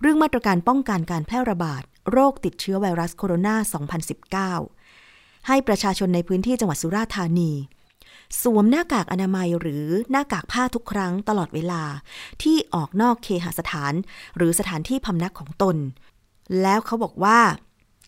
[0.00, 7.52] เรื่องมาตรการป้องกันการแพร่ระบาด โรคติดเชื้อไวรัสโคโรนา 2019 ให้ประชาชนในพื้นที่จังหวัดสุราษฎร์ธานี
[8.42, 11.82] สวมหน้ากากอนามัยหรือหน้ากากผ้าทุกครั้งตลอดเวลา
[12.42, 13.92] ที่ออกนอกเคหสถาน
[14.36, 15.76] หรือสถานที่พำนักของตน
[16.62, 17.40] แล้วเขาบอกว่า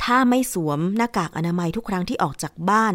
[0.04, 2.94] ถ้าไม่สวมหน้ากากอนามัยทุกครั้งที่ออกจากบ้าน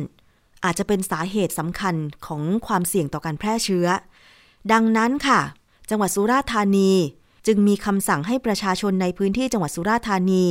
[0.63, 1.95] อาจจะเป็นสาเหตุสำคัญ
[2.25, 3.87] ของความเสี่ยงต่อการแพร่เชื้อ
[4.71, 5.41] ดังนั้นค่ะ
[5.89, 6.91] จังหวัดสุราษฎร์ธานี
[7.47, 10.45] จึงมีคำสั่งให้ประชาชนในพื้นที่จังหวัดสุราษฎร์ธานี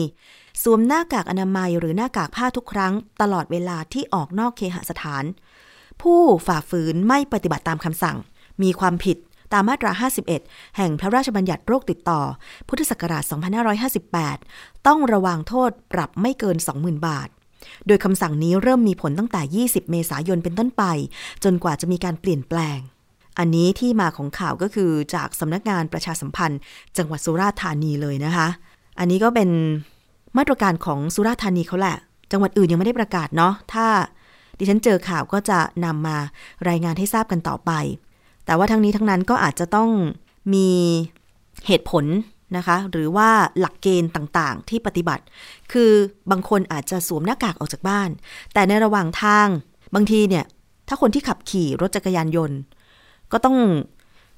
[0.63, 5.25] สวมหน้ากากอนามัยหรือหน้ากากผ้าทุกครั้ง ตลอดเวลาที่ออกนอกเคหสถาน
[6.03, 8.17] ผู้ฝ่าฝืนไม่ปฏิบัติตามคำสั่ง
[8.63, 9.17] มีความผิด
[9.53, 9.93] ตามมาตรา
[10.35, 12.21] 51 แห่งพระราชบัญญัติโรคติดต่อ
[12.69, 13.23] พุทธศักราช
[14.05, 17.29] 2558 ต้องระวางโทษปรับไม่เกิน 20,000 บาท
[17.87, 20.85] โดยคำสั่งนี้เริ่มมีผลตั้งแต่ 20 เมษายนเป็นต้นไป
[21.45, 22.79] จนกว่าจะมีการเปลี่ยนแปลง
[23.39, 26.61] อันนี้ที่มาของข่าวก็คือจากสำนักงานประชาสัมพันธ์
[26.97, 28.49] จังหวัดสุราษฎร์ธานีเลยนะคะ
[28.99, 29.49] อันนี้ก็เป็น
[30.39, 31.97] มาตรการของสุราษฎร์ธานีเขาแหละ
[32.33, 33.87] จังหวัดอื่นยังไม่ได้ประกาศเนาะ ถ้า
[34.59, 36.17] ดิฉันเจอข่าวก็จะนำมา
[36.69, 37.73] รายงานให้ทราบกันต่อไป
[38.47, 39.91] แต่ว่าทั้งนี้ทั้งนั้นก็อาจจะต้อง
[40.55, 40.69] มี
[41.67, 42.05] เหตุผล
[42.57, 43.29] นะคะ หรือว่า
[43.61, 45.25] หลักเกณฑ์ต่างๆ ที่ปฏิบัติ
[45.73, 45.93] คือ
[46.31, 48.11] บางคนอาจจะสวมหน้ากากออกจากบ้าน
[48.55, 49.49] แต่ในระหว่างทาง
[49.95, 50.45] บางทีเนี่ย
[50.89, 52.59] ถ้าคนที่ขับขี่รถจักรยานยนต์
[53.33, 53.57] ก็ต้อง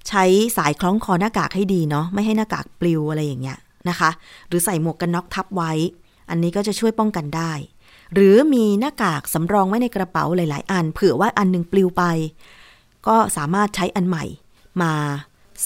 [0.09, 0.25] ใช้
[0.57, 3.59] สายคล้องคอหน้ากากให้ดีเนาะไม่ให้หน้ากากปลิวอะไรอย่างเงี้ย
[3.89, 4.11] นะคะ
[4.49, 5.73] หรือใส่หมวกกันน็อกทับไว้
[6.31, 7.53] อันนี้ก็จะช่วยป้องกันได้
[8.15, 12.05] หรือมีหน้ากากสำรองไว้ในกระเป๋าหลาย ๆ อัน เผื่อว่าอันหนึงปลิวไป
[13.07, 14.25] ก็สามารถใช้อันใหม่
[14.83, 14.93] มา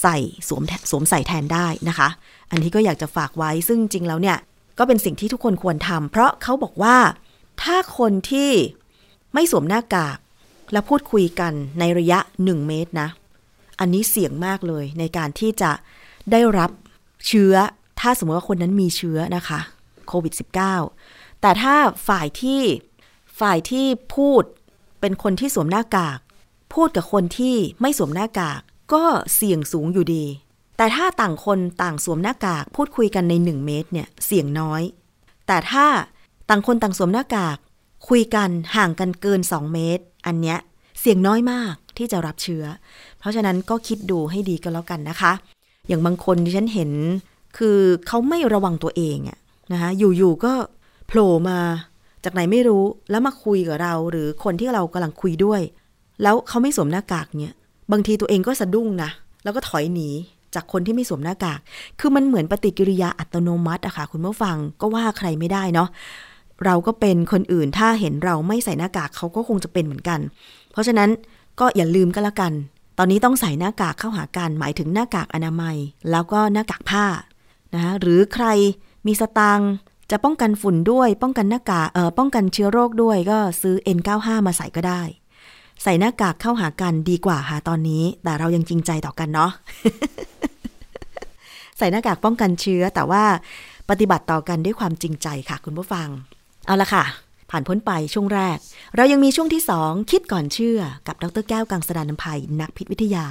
[0.02, 0.16] ใส่
[0.48, 2.08] สวมสวมใส่แทนได้นะคะ
[2.54, 4.38] อันนี้ก็อยากจะฝากไว้ซึ่งจริงแล้วเนี่ย
[4.78, 6.96] ก็เป็นสิ่งที่ทุกคนควรทำเพราะเขาบอกว่า
[7.62, 8.50] ถ้าคนที่
[9.34, 10.18] ไม่สวมหน้ากาก
[10.72, 13.08] แล้วพูดคุยกันในระยะ 1 เมตรนะ
[13.80, 15.70] อันนี้เสี่ยงมากเลยในการที่จะ
[16.30, 16.70] ได้รับ
[17.26, 17.54] เชื้อ
[18.00, 19.60] ถ้าสมมติว่าคนนั้นมีเชื้อนะคะ
[20.08, 20.34] โควิด
[20.88, 21.74] -19 แต่ถ้า
[22.08, 22.62] ฝ่ายที่
[23.40, 24.42] ฝ่ายที่พูด
[25.00, 26.18] เป็นคนที่สวมหน้ากาก
[26.74, 28.60] พูดกับคนที่ไม่สวมหน้ากาก
[28.94, 30.24] ก็เสี่ยงสูงอยู่ดี
[30.76, 34.82] แต่ถ้าต่างคนต่างสวมหน้ากากพูดคุยกันใน 1 เมตรเนี่ยเสี่ยงน้อย
[35.46, 35.86] แต่ถ้า
[36.48, 37.58] ต่างคนต่างสวมหน้ากาก
[38.08, 40.58] คุยกันห่างกันเกิน 2 เมตร อันเนี้ย
[41.00, 42.64] เสี่ยงน้อยมากที่จะรับเชื้อ
[43.18, 45.32] เพราะฉะนั้นก็คิดดูให้ดีก็แล้วกันนะคะ
[45.88, 46.90] อย่างบางคนที่ฉันเห็น
[47.58, 49.38] คือเขาไม่ระวังตัวเองอะ
[49.72, 50.52] นะคะอยู่ๆก็
[51.06, 51.58] โผล่มา
[52.24, 55.60] จากไหนไม่รู้แล้วมาคุยกับเรา หรือคนที่เรากำลังคุยด้วย
[56.22, 57.54] แล้วเขาไม่สวมหน้ากากเนี่ย
[57.92, 59.10] บางทีตัวเองก็สะดุ้งนะ
[59.44, 60.10] แล้วก็ถอยหนี
[60.54, 61.60] จากคนที่ไม่สวมหน้ากาก
[62.00, 65.88] คือมันเหมือนปฏิกิริยาอัตโนมัติอะค่ะคุณผู้ฟังก็ว่าใครไม่ได้เนาะ
[66.64, 70.20] เราก็เป็นคนอื่นถ้าเห็นเราไม่ใส่หน้ากากเขาก็คงจะเป็นเหมือนกัน
[70.72, 71.10] เพราะฉะนั้น
[71.60, 72.52] ก็อย่าลืมก็แล้วกัน
[72.98, 75.76] ตอนนี้ต้องใส่หน้ากากเข้าหากันหมายถึงหน้ากากอนามัย
[76.10, 77.06] แล้วก็หน้ากากผ้า
[77.74, 78.46] นะคะหรือใคร
[79.06, 79.70] มีสตางค์
[80.10, 85.02] จะป้องกันฝุ่นด้วย ป้องกันหน้ากากเอ่อป้องกันเชื้อโรคด้วยก็ซื้อ N95 มาใส่ก็ได้
[85.82, 89.50] ใส่หน้ากากเข้าหากันดีกว่าค่ะตอนนี้ แต่เรายังจริงใจต่อกันเนาะ
[91.78, 93.24] ใส่หน้ากากป้องกันเชื้อ แต่ว่า
[93.90, 96.08] ปฏิบัติต่อกันด้วยความจริงใจค่ะ คุณผู้ฟัง
[96.66, 97.04] เอาละค่ะ
[97.50, 98.58] ผ่านพ้นไปช่วงแรก
[98.96, 103.26] เรายังมีช่วงที่ 2 คิดก่อนเชื่อกับดรแก้วกังสดานนภัยนักพิษวิทยา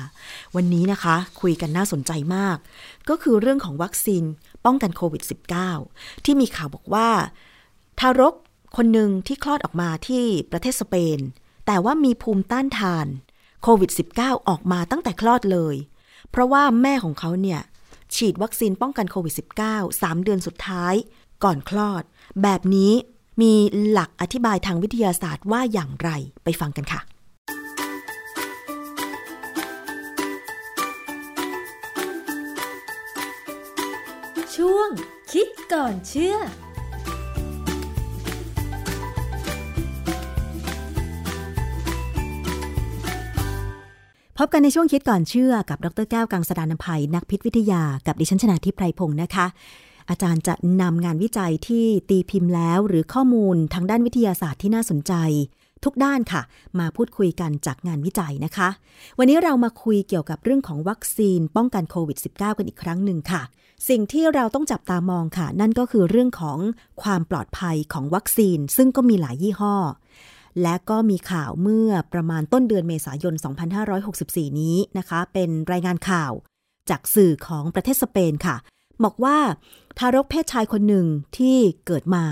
[0.56, 2.58] วันนี้นะคะ คุยกันน่าสนใจมาก
[3.10, 4.24] ก็คือเรื่องของวัคซีน
[4.66, 5.24] ป้องกันโควิด
[5.74, 7.10] -19 ที่มีข่าวบอกว่า
[8.00, 8.34] ทารก
[8.78, 11.20] คนหนึ่งที่คลอดออกมาที่ประเทศสเปน
[11.68, 13.08] แต่ว่ามีภูมิต้านทาน
[13.64, 15.76] โควิด -19 ออกมาตั้งแต่คลอดเลย
[16.30, 17.62] เพราะว่าแม่ของเขาเนี่ย
[18.16, 20.94] ฉีดวัคซีนป้องกันโควิด -19 3 เดือนสุดท้าย
[21.44, 22.04] ก่อนคลอด
[22.42, 22.94] แบบนี้
[23.42, 23.54] มี
[23.90, 26.10] หลักอธิบายทางวิทยาศาสตร์ว่าอย่างไร
[26.44, 27.02] ไปฟังกันค่ะ
[34.56, 34.90] ช่วง
[35.32, 36.38] คิดก่อนเชื่อ
[44.38, 49.46] พบกันในช่วงคิดก่อนเชื่อกับดรแก้วกังสดานนภัย นักพิษวิทยากับดิฉันชนาทิพไพรพงศ์นะคะ
[50.10, 55.14] อาจารย์จะนำงานวิจัยที่ตีพิมพ์แล้ว หรือข้อมูลทางด้านวิทยาศาสตร์ที่น่าสนใจ
[55.84, 56.42] ทุกด้านค่ะ
[56.80, 58.70] มาพูดคุยกันจากงานวิจัยนะคะ
[59.18, 63.42] วันนี้เรามาคุยเกี่ยวกับเรื่องของวัคซีนป้องกันโควิด -19 กันอีกครั้งหนึ่งค่ะ
[63.90, 66.60] สิ่งที่เราต้องจับตามองค่ะ นั่นก็คือเรื่องของ
[67.02, 69.76] ความปลอดภัยของวัคซีน ซึ่งก็มีหลายยี่ห้อ
[70.62, 73.34] และก็มีข่าวเมื่อประมาณต้นเดือนเมษายน
[73.98, 76.32] 2564 นี้นะคะ เป็นรายงานข่าว
[76.90, 78.56] จากสื่อของประเทศสเปนค่ะ
[79.04, 79.38] บอกว่า
[79.98, 81.06] ทารกเพศชายคนหนึ่ง
[81.38, 82.26] ที่เกิดมา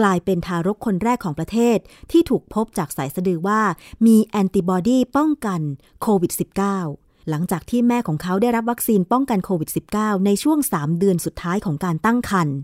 [0.00, 1.78] กลายเป็นทารกคนแรกของประเทศ
[2.10, 3.60] ที่ถูกพบจากสายสะดือว่า
[4.06, 5.60] มีแอนติบอดีป้องกัน
[6.02, 6.32] โควิด
[6.80, 12.56] -19 หลังจากที่แม่ของเขาได้รับวัคซีนป้องกันโควิด -19 ในช่วง 3 เดือนสุดท้ายของการตั้งครรภ์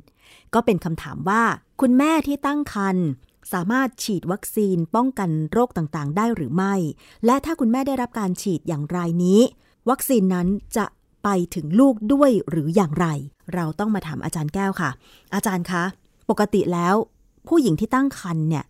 [0.55, 1.43] ก็เป็นคำถามว่า
[1.81, 3.07] คุณแม่ที่ตั้งครรภ์
[3.53, 6.75] สามารถฉีดวัคซีนป้องกันโรคต่างๆ ได้หรือไม่
[7.27, 9.41] และถ้าคุณแม่ได้รับการฉีดอย่างไรนี้
[9.91, 10.87] วัคซีนนั้นจะ
[11.25, 13.07] ไปถึงลูกด้วยหรืออย่างไร
[13.55, 14.91] เราต้องมาถามอาจารย์แก้วค่ะ
[15.35, 15.85] อาจารย์คะ
[16.31, 16.95] ปกติแล้ว
[17.49, 18.65] ผู้หญิงที่ตั้งครรภ์เนี่ย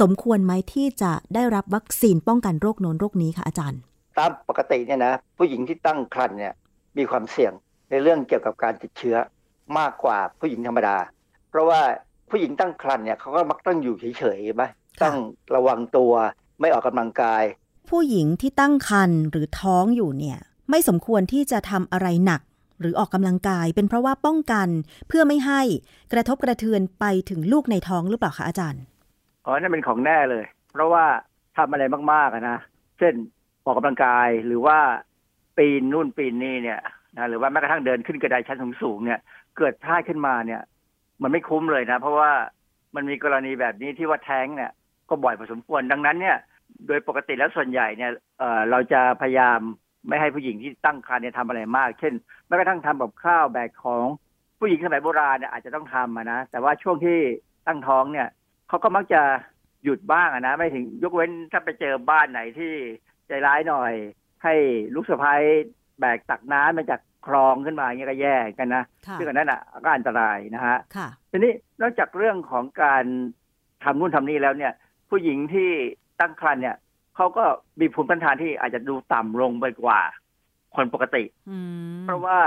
[0.00, 3.80] สมควรไหมที่จะได้รับวัคซีนป้องกันโรคโน้นโรคนี้คะอาจารย์
[4.18, 6.52] ตามปกติเนี่ยนะผู้หญิงที่ตั้งครรภ์เนี่ย
[6.98, 7.52] มีความเสี่ยง
[7.90, 9.16] ในเรื่องเกี่ยวกับการติดเชื้อ
[9.78, 10.96] มากกว่าผู้หญิงธรรมดา
[11.50, 11.80] เพราะว่า
[12.32, 14.64] ผู้หญิงตั้งครรภ์เนี่ยเขาก็มักต้องอยู่เฉยๆไหม
[15.02, 15.16] ต้อง
[15.54, 16.12] ระวังตัว
[16.60, 17.44] ไม่ออกกำลังกาย
[17.90, 20.38] ผู้หญิงที่ตั้งครรภ์หรือท้องอยู่เนี่ย
[20.70, 22.40] ไม่สมควรที่จะทำอะไรหนัก
[22.80, 24.68] หรือออกกำลังกาย เป็นเพราะว่าป้องกัน
[25.08, 25.62] เพื่อไม่ให้
[26.12, 28.82] กระทบกระเทือนไปถึงลูกในท้องหรือเปล่าคะอาจารย์
[29.46, 31.04] อ๋อนั่นเป็นของแน่เลย เพราะว่า
[31.56, 32.58] ทำอะไรมากๆอะนะ
[32.98, 33.14] เช่น
[33.64, 34.78] ออกกำลังกายหรือว่า
[35.58, 36.80] ปีนนู่นปีนนี่เนี่ย
[37.16, 39.20] นะหรือว่าแม้กระทั่งเดินขึ้นกระไดชั้นสูงๆเนี่ย
[39.56, 40.62] เกิดพลาดขึ้นมาเนี่ย
[41.22, 42.32] มันไม่คุ้มเลยนะ เพราะว่า
[42.94, 44.70] มันมีกรณีแบบนี้ที่ว่าแท้งเนี่ย
[45.08, 46.36] ก็บ่อยพอสมควรดังนั้นเนี่ย
[46.86, 49.58] โดยปกติแล้วส่วนใหญ่เนี่ยเเราจะพยายาม
[50.08, 52.14] ไม่ให้ผู้หญิงที่ตั้งครรภ์เนี่ยทำอะไรมาก เช่น
[52.46, 54.04] แม้กระทั่งทำกับข้าวแบกของ
[54.58, 57.18] ผู้หญิงสมัยโบราณเนี่ยอาจจะต้องทำนะแต่ว่าช่วงที่
[57.66, 58.28] ตั้งท้องเนี่ย
[58.68, 59.22] เขาก็มักจะ
[59.84, 62.72] หยุดบ้างนะไม่ถึงยกเว้นถ้าไปเจอบ้านไหนที่
[63.26, 63.92] ใจร้ายหน่อย
[64.42, 64.54] ให้
[64.94, 65.42] ลูกสะพ้าย
[66.00, 73.04] แบกตักน้ำมาจาก คลองขึ้นมาอย่างเงี้ยก็แย่กันนะค่ะซึ่งอันนั้นอะก็อันตรายนะฮะค่ะทีนี้นอกจากเรื่องของการ
[73.84, 74.72] ทำนู่นทำนี่แล้วเนี่ย
[75.10, 75.70] ผู้หญิงที่
[76.20, 76.76] ตั้งครรภ์เนี่ย
[77.16, 77.44] เขาก็
[77.80, 80.00] มีภูมิต้านทานที่อาจจะดูต่ำลงไปกว่า
[80.76, 81.58] คนปกติอื
[81.92, 82.38] มเพราะว่า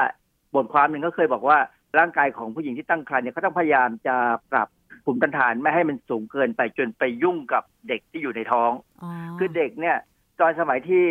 [0.55, 1.57] บทความหนึ่งก็เคยบอกว่า
[1.99, 4.15] ร่างกายของผู้หญิงที่ตั้งครรภ์เนี่ยเขาต้องพยายามจะ
[4.51, 4.67] ปรับ
[5.05, 8.71] ภูมิต้านทานไม่ให้มันสูงเกินไปจนไปยุ่งกับเด็กที่อยู่ในท้อง
[9.03, 9.09] อ๋อ
[9.39, 9.97] คือเด็กเนี่ย
[10.39, 11.05] ตอนสมัยที่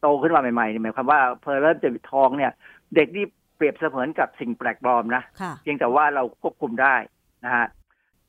[0.00, 2.52] โตขึ้นมาใหม่ๆเนี่ยหมายความว่าพอเริ่มจะมีท้องเนี่ย
[2.94, 3.24] เด็กนี่
[3.56, 6.96] เปรียบเสมือนกับสิ่งแปลกปลอมนะค่ะเพียงแต่ว่าเราควบคุมได้
[7.44, 7.66] นะฮะ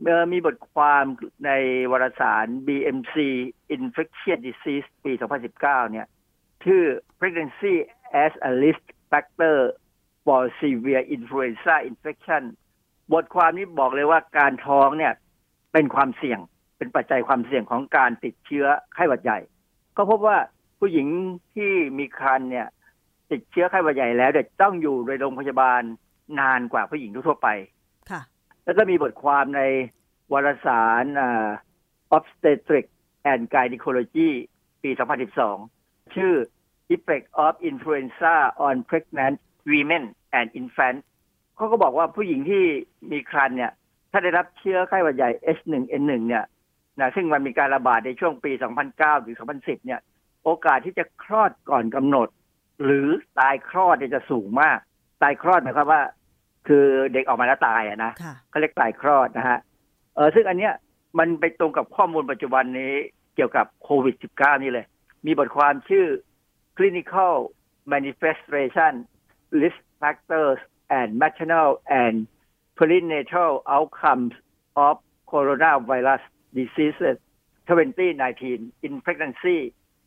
[0.01, 1.03] เมื่อมีบทความ
[1.45, 1.51] ใน
[1.91, 3.16] วารสาร BMC
[3.76, 5.12] Infectious Disease ปี
[5.51, 6.07] 2019 เนี่ย
[6.66, 6.84] ชื่อ
[7.20, 7.74] Pregnancy
[8.26, 9.57] as a Risk Factor
[10.26, 12.43] for Severe Influenza Infection
[13.14, 15.14] บทความนี้บอกเลยว่าการท้องเนี่ย
[15.74, 16.39] เป็นความเสี่ยง
[16.78, 19.39] เป็นปัจจัยความเสี่ยงของการติดเชื้อไข้หวัดใหญ่
[19.97, 20.38] ก็พบว่า
[20.80, 21.07] ผู้หญิง
[21.55, 22.68] ที่มีครรภ์เนี่ย
[23.32, 25.82] ติดเชื้อไข้หวัดใหญ่แล้วเด็กต้องอยู่ในโรงพยาบาล
[26.40, 27.50] นานกว่าผู้หญิงทั่วๆไป
[28.10, 28.22] ค่ะ
[28.64, 29.62] แล้วก็มีบทความใน
[30.34, 31.50] วารสารอ่า
[32.18, 32.86] Obstetric
[33.32, 34.30] and Gynecology
[34.84, 34.92] ปี
[35.54, 36.34] 2012 ชื่อ
[36.96, 38.36] Effect of Influenza
[38.68, 39.38] on Pregnant
[39.72, 40.04] Women
[40.40, 41.04] and Infants
[41.56, 42.64] เขาก็บอกว่าผู้หญิงที่
[43.12, 43.72] มีครรภ์เนี่ย
[44.12, 46.46] ถ้าได้รับเชื้อไข้หวัดใหญ่ H1N1 เนี่ย
[47.00, 48.52] นะซึ่งมันมีการระบาดในช่วงปี
[48.90, 50.00] 2009 ถึง 2010 เนี่ย
[50.44, 52.28] โอกาสที่จะคลอดก่อนกำหนด
[52.84, 53.08] หรือ
[53.40, 54.80] ตายคลอดเนี่ยจะสูงมาก
[55.24, 56.02] ตายคลอดหมายความว่า
[56.68, 59.60] คือเด็กออกมาแล้วตายอะนะค่ะเขาเรียกตายคลอดนะฮะ
[60.16, 60.74] เออซึ่งอันเนี้ย
[61.20, 62.94] มันไปตรงกับข้อมูลปัจจุบันนี้
[63.36, 64.86] เกี่ยวกับโควิด -19 นี่เลย
[65.26, 66.08] มีบทความชื่อ
[66.78, 67.36] clinical
[67.94, 68.94] manifestation
[69.62, 70.60] risk factors
[71.00, 71.70] and maternal
[72.04, 72.16] and
[72.78, 74.34] perinatal outcomes
[74.86, 74.96] of
[75.32, 76.22] coronavirus
[76.58, 77.18] diseases
[77.68, 79.60] 2019 in pregnancy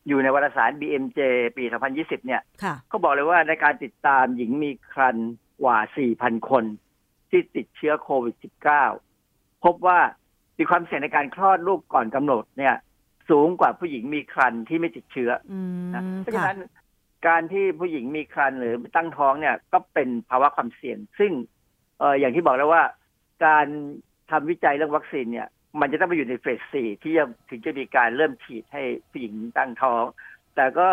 [0.07, 1.19] อยู่ในวารสาร BMJ
[1.57, 1.63] ปี
[1.95, 5.31] 2020 เนี่ยค่ะเขาบอกเลยว่าในการติดตามหญิงมีครรภ์
[5.61, 5.77] กว่า
[6.13, 6.63] 4,000 คน
[7.29, 8.35] ที่ติดเชื้อโควิด
[8.99, 9.99] -19 พบว่า
[10.57, 12.75] มีความเสี่ยงในการคลอดลูกก่อนกำหนดเนี่ย
[13.29, 16.59] สูงกว่าผู้หญิงมีครรภ์ที่ไม่ติดเชื้ออืมนะเพราะค่ะฉะนั้น
[17.27, 21.31] การที่ผู้หญิงมีครรภ์หรือตั้งท้องเนี่ยก็เป็นภาวะความเสี่ยง ซึ่ง
[21.99, 22.83] เอออย่างที่บอกแล้วว่า
[23.45, 23.65] การ
[24.31, 25.47] ทำวิจัยเรื่องวัคซีนเนี่ย
[25.79, 30.03] มันจะต้องไปอยู่ในเฟสสี่ที่จะถึงจะมีการเริ่มฉีดให้ผู้หญิงตั้งท้อง
[30.55, 30.87] แต่ก็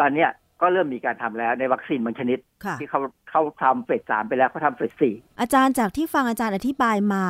[0.00, 3.00] ตอนเนี้ย ก็เริ่มมีการทำแล้วในวัคซีนบางชนิดค่ะที่เขา
[3.30, 7.26] เขาทำเฟสสามไปแล้วเขาทำเฟสสี่อาจารย์จากที่ฟังอาจารย์อธิบายมา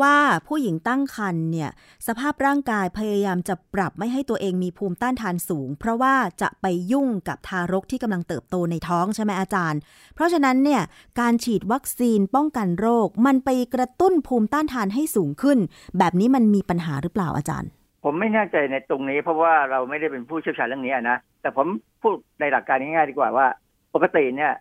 [0.00, 0.16] ว่า
[0.46, 1.70] ผู้หญิงตั้งครรภ์เนี่ย
[2.06, 9.80] สภาพร่างกายพยายามจะปรับไม่ให้ตัวเองมีภูมิต้านทานสูง เพราะว่าจะไปยุ่งกับทารกที่กำลังเติบโตในท้องใช่ไหมอาจารย์
[10.14, 10.82] เพราะฉะนั้นเนี่ย
[11.20, 15.58] การฉีดวัคซีนป้องกันโรค มันไปกระตุ้นภูมิต้านทานให้สูงขึ้น
[15.98, 17.70] แบบนี้มันมีปัญหาหรือเปล่าอาจารย์
[18.04, 21.66] ผมไม่แน่ใจในตรงนี้ เพราะว่าเราไม่ได้เป็นผู้เชี่ยวชาญเรื่องนี้นะแต่ผม
[22.02, 23.46] พูดในหลักการง่ายๆดีกว่าว่า
[23.94, 24.52] ปกติเนี่ย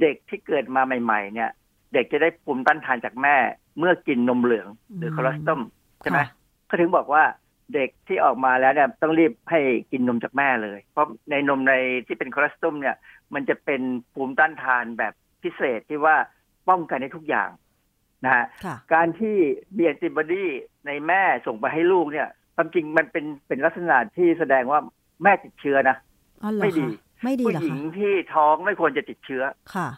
[0.00, 1.50] เด็กที่เกิดมาใหม่ ๆ เนี่ย
[1.94, 3.36] เด็กจะได้ภูมิต้านทานจากแม่
[3.78, 5.60] เมื่อกินนมเหลือง หรือมโคลอสตอม
[6.02, 6.26] ใช่ไหมค่ะ
[6.66, 7.24] เขาถึงบอกว่า
[7.74, 9.60] เด็กที่ออกมาแล้วเนี่ยต้องรีบให้
[9.92, 11.74] กินนมจากแม่เลย เพราะในนมใน
[12.06, 12.96] ที่เป็นโคลอสตอมเนี่ย
[13.34, 13.80] มันจะเป็น
[14.14, 16.16] ภูมิต้านทานแบบพิเศษที่ว่า
[16.68, 17.50] ป้องกันได้ทุกอย่าง
[18.24, 19.36] นะฮะค่ะการที่
[19.76, 20.44] มีแอนติบอดี
[20.86, 22.28] ในแม่ส่งไปให้ลูกเนี่ย
[22.60, 24.80] ความจริงมันเป็นเป็นลักษณะที่แสดงว่า
[25.22, 25.96] แม่ติดเชื้อนะ
[26.42, 29.42] อ๋อเหรอไม่ดีคะไม่ดีผู้เหรอหญิงคะที่ท้องไม่ควรจะติดเชื้อ
[29.74, 29.88] ค่ะ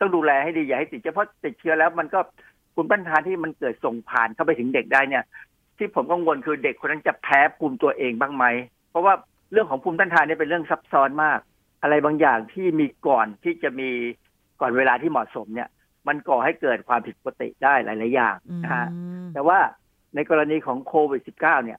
[0.00, 2.20] ต้องดูแลให้ดีอย่าให้ติดเชื้อเพราะติดเชื้อแล้วมันก็
[2.74, 5.24] ภูมิต้านทานที่มันเกิดส่งผ่านเข้าไปถึงเด็กได้เนี่ย
[5.78, 8.44] ที่ผมกังวลคือเด็กคนนั้นจะแพ้ภูมิตัวเองบ้างไหม
[8.90, 9.14] เพราะว่า
[9.52, 11.38] เรื่องของภูมิต้านทานเนี่ยเป็นเรื่องซับซ้อนมาก
[11.82, 13.90] อะไรบางอย่างที่มีก่อนที่จะมี
[14.60, 15.68] ก่อนเวลาที่เหมาะสมเนี่ย
[16.08, 18.86] มันก่อให้เกิดความผิดปกติได้หลาย ๆ อย่างอืมนะฮะ
[19.34, 19.58] แต่ว่า
[20.14, 21.78] ในกรณีของโควิด -19 เนี่ย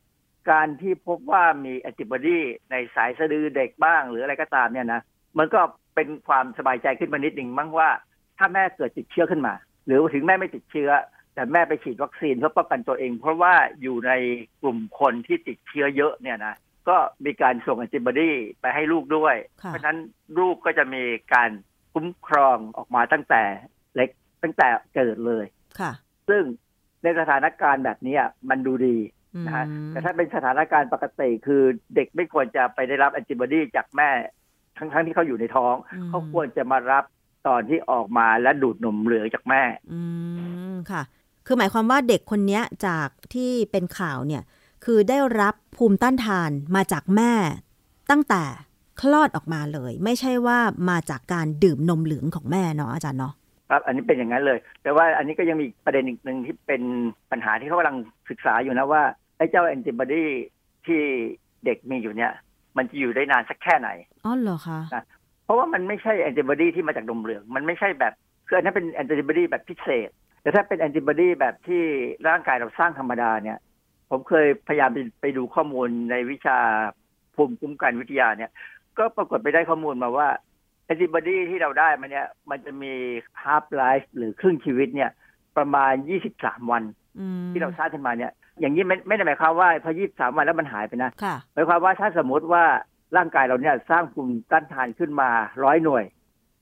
[0.49, 2.39] การที่พบว่ามีแอนติบอดี
[2.71, 5.01] ในสายสะดือเด็กบ้างหรืออะไรก็ตามเนี่ยนะ
[5.37, 5.61] มันก็
[5.95, 7.89] เป็นความสบายใจขึ้นมานิดหนึ่งมั้งว่า
[8.37, 9.53] ถ้าแม่เกิดติดเชื้อขึ้นมา
[9.85, 10.89] หรือถึงแม่ไม่ติดเชื้อ
[11.33, 14.11] แต่แม่ไปฉีดวัคซีนเพื่อป้องกันตัวเอง เพราะว่าอยู่ใน
[14.61, 16.55] กลุ่มคนที่ติดเชื้อเยอะเนี่ยนะ
[16.89, 18.31] ก็มีการส่งแอนติบอดี
[18.61, 19.99] ไปให้ลูกด้วยค่ะเพราะฉะนั้น
[20.39, 21.49] ลูกก็จะมีการ
[21.93, 23.43] คุ้มครองออกมาตั้งแต่
[23.95, 24.09] เล็ก
[24.43, 25.45] ตั้งแต่เกิดเลย
[25.79, 25.91] ค่ะ
[26.29, 26.43] ซึ่ง
[27.03, 31.63] ในสถานการณ์แบบเนี้ยมันดูดีอืม นะฮะแต่ถ้าเป็นสถานการณ์ปกติคือ
[31.95, 34.09] เด็กไม่ควรจะไปได้รับแอนติบอดีจากแม่
[34.77, 37.03] ทั้งทั้งที่เขาอยู่ในท้องอืมเขาควรจะมารับ
[37.47, 39.61] ตอนที่ออกมาและดูดนมเหลืองจากแม่
[39.93, 40.01] อื
[40.73, 41.01] มค่ะ
[41.45, 44.43] คือหมายความว่าเด็กคนเนี้ยจากที่เป็นข่าวเนี่ย
[44.85, 47.31] คือได้รับภูมิต้านทานมาจากแม่
[48.11, 48.43] ตั้งแต่
[49.01, 50.59] คลอดออกมาเลย ไม่ใช่ว่า
[50.89, 53.33] มาจากการดื่มนมเหลืองของแม่เนาะอาจารย์เนาะ
[53.69, 56.81] ครับอันนี้เป็นอย่างนั้นเลย แต่ว่าอันนี้ก็ยังมีอีกประเด็นอีกหนึ่งที่เป็น
[57.31, 57.97] ปัญหาที่เขากำลัง
[58.29, 59.03] ศึกษาอยู่นะว่า
[59.37, 60.25] ไอ้เจ้าแอนติบอดี
[60.85, 61.01] ที่
[61.65, 62.31] เด็กมีอยู่เนี่ย
[62.77, 63.89] มันจะอยู่ได้นานสักแค่ไหน
[64.25, 64.79] อ๋อเหรอคะ
[65.43, 68.13] เพราะว่ามันไม่ใช่แอนติบอดีที่มาจากนมเหลือง มันไม่ใช่แบบ
[68.47, 70.09] คืออันนั้นเป็นแอนติบอดีแบบพิเศษ
[70.41, 71.83] แต่ถ้าเป็นแอนติบอดีแบบที่
[72.27, 73.57] ร่างกายเราสร้างธรรมดาเนี่ย
[74.09, 76.57] ผมเคยพยายามไปไปดูข้อมูลในวิชา
[77.35, 78.51] ภูมิคุ้มกันวิทยาเนี่ย
[78.97, 80.27] ก็ปรากฏไปได้ข้อมูลมาว่า
[80.85, 82.93] แอนติบอดีที่เราได้มาเนี่ย มันจะมี
[83.43, 85.11] half life หรือครึ่งชีวิตเนี่ย
[85.57, 85.93] ประมาณ
[86.31, 87.04] 23 วันอืม
[87.53, 92.63] ที่เราสร้างขึ้นมาเนี่ย อย่างนี้ไม่ไม่ได้หมายความว่าพอ23วันแล้วมันหายไปนะค่ะหมายความว่าถ้าสมมติว่า
[93.17, 95.29] ร่างกายเราเนี่ยสร้างภูมิต้านทานขึ้นมา
[95.63, 96.03] ร้อยหน่วย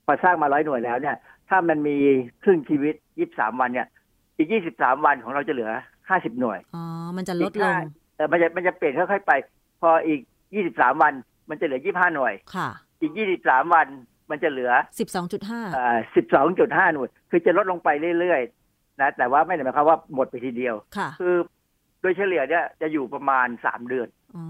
[0.06, 1.16] พอสร้างมาร้อยหน่วยแล้วเนี่ย
[1.50, 1.98] ถ้ามันมี
[2.44, 3.88] ครึ่งชีวิตยี่สามวันเนี่ย
[4.38, 5.72] อีกยี่สิบสามวันของเราจะเหลือ
[6.10, 6.84] ห้าสิบหน่วยอ๋อ
[7.18, 7.76] มันจะลดลง
[8.16, 9.32] เออมันจะมันจะเปลี่ยนค่อยๆไป
[9.82, 10.20] พออีก
[10.54, 11.14] ยี่สิบสามวัน
[11.50, 12.70] มันจะเหลือยี่ห้าหน่วยค่ะ
[13.02, 13.88] อีกยี่สิบสามวัน
[14.32, 17.90] มันจะเหลือสิบสองจุดห้าเอ่อสิบสองจุดห้าหน่วย คือจะลดลงไป
[18.20, 18.63] เรื่อยๆ
[19.02, 21.36] นะแต่ว่าไม่ได้หมายความว่าหมดไปทีเดียวค่ะคือ
[22.02, 24.46] โดยเฉลี่ยเนี่ยจะอยู่ประมาณสามเดือนอ๋อ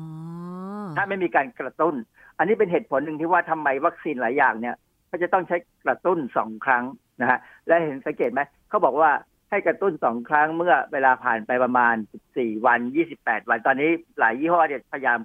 [0.97, 1.95] ถ้าไม่มีการกระตุ้น
[2.37, 4.75] อันนี้เป็นเหตุผลหนึ่งที่ว่าทำไมวัคซีนหลายอย่างเนี่ย
[5.11, 6.83] ก็จะต้องใช้กระตุ้นสองครั้ง
[7.21, 9.11] นะฮะและเห็นสังเกตไหมเขาบอกว่า
[9.49, 11.95] ให้กระตุ้นสองครั้งเมื่อเวลาผ่านไปประมาณ
[12.29, 12.79] 14 วัน
[13.15, 13.89] 28 วัน ตอนนี้
[14.19, 15.19] หลายยี่ห้อเนี่ยพยายาม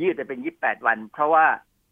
[0.00, 1.44] ยืดไปเป็น 28 วัน เพราะว่า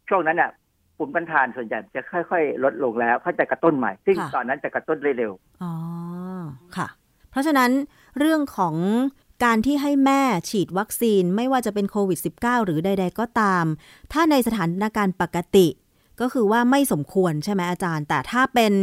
[0.09, 0.51] ช่วงนั้นน่ะ
[0.97, 5.71] ภูมิต้านทานส่วนใหญ่จะค่อย ๆ ลดลงแล้วเขาจะกระตุ้นใหม่ ซึ่งค่ะตอนนั้นจะกระตุ้นได้เร็วอ๋อ
[6.77, 6.87] ค่ะ
[7.31, 7.71] เพราะฉะนั้น
[8.19, 8.75] เรื่องของ
[9.43, 13.65] การที่ให้แม่ฉีดวัคซีนไม่ว่าจะเป็นโควิด -19 หรือใด ๆ ก็ตาม
[14.11, 15.67] ถ้าในสถานการณ์ปกติ
[16.21, 18.73] ก็คือว่าไม่สมควรใช่ไหมอาจารย์ แต่ถ้าเป็น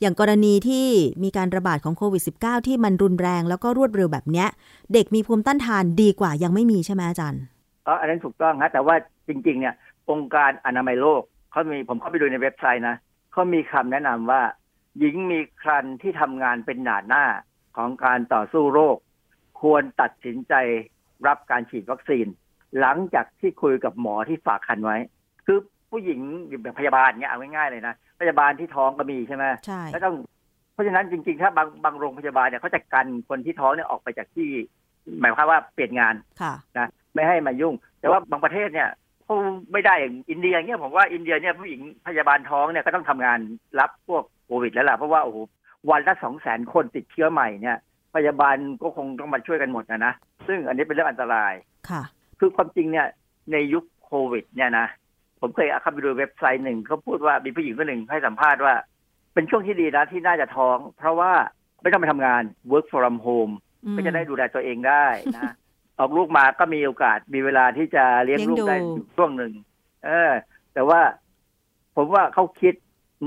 [0.00, 0.86] อย่างกรณีที่
[1.24, 4.48] มีการระบาดของโควิด -19 ที่มันรุนแรงแล้วก็รวดเร็วแบบเนี้ย
[4.92, 7.42] เด็กมีภูมิต้านทานดีกว่ายังไม่มีใช่ไหมอาจารย์
[7.84, 8.94] เอออันนั้นถูกต้องฮะแต่ว่า
[9.28, 9.74] จริง ๆ เนี่ย
[10.10, 12.96] องค์การอนามัยโลกเขามีผมเข้าไปดูในเว็บไซต์นะ
[13.32, 14.40] เขามีคำแนะนำว่า
[14.98, 17.24] หญิงมีครรภ์ที่ทำงานเป็นหนาหน้า
[17.76, 18.96] ของการต่อสู้โรค
[19.60, 20.54] ควรตัดสินใจ
[21.26, 22.26] รับการฉีดวัคซีน
[22.80, 24.96] หลังจากที่คุยกับหมอที่ฝากคันไว้
[25.46, 25.58] คือ
[25.90, 26.20] ผู้หญิง
[26.62, 30.16] แบบพยาบาลเนี่ยเอาง่ายๆเลยนะพยาบาลที่ท้องก็มีใช่ไหมใช่แล้วต้อง
[30.72, 34.48] เพราะฉะนั้นจริงๆ ถ้าบางบางโรงพยาบาลเนี่ยเขาจะกันคนที่ท้องเนี่ยออกไปจากที่
[35.20, 38.88] หมายความว่าเปลี่ยนงานค่ะนะไม่ให้มายุ่ง แต่ว่าบางประเทศเนี่ย
[39.24, 39.36] เขา
[39.72, 43.38] ไม่ได้อย่างอินเดียเนี่ยผมว่าอินเดียเนี่ยผู้หญิงพยาบาลท้องเนี่ยก็ต้องทำงาน
[43.80, 45.38] รับพวก โควิดแล้วล่ะเพราะว่าโอ้โห
[45.90, 47.78] วันละสองแสนคนติดเชื้อใหม่เนี่ย
[48.14, 50.14] พยาบาลก็คงต้องมาช่วยกันหมดนะนะ
[50.46, 51.52] ซึ่งอันนี้เป็นเรื่องอันตราย
[51.88, 52.02] ค่ะ
[52.40, 53.06] คือความจริงเนี่ย
[53.52, 54.86] ในยุคโควิด เนี่ยนะ
[55.40, 58.74] ผมเคยเข้าไปดูเว็บไซต์หนึ่งเขาพูดว่ามีผู้หญิงคนหนึ่งให้สัมภาษณ์ว่า
[59.34, 61.32] เป็นช่วงที่ดีนะที่น่าจะท้อง เพราะว่า
[61.82, 65.52] ไม่ต้องไปทำงาน work from home อืมก็จะได้ดูแลตัวเองได้นะ
[65.98, 69.52] ออกลูกมาก็มีโอกาสมีเวลาที่จะเลี้ยงลูกได้เลี้ยงดูอยู่ช่วงหนึ่ง
[70.04, 70.32] เออ
[70.74, 71.00] แต่ว่า
[71.96, 72.74] ผมว่าเขาคิด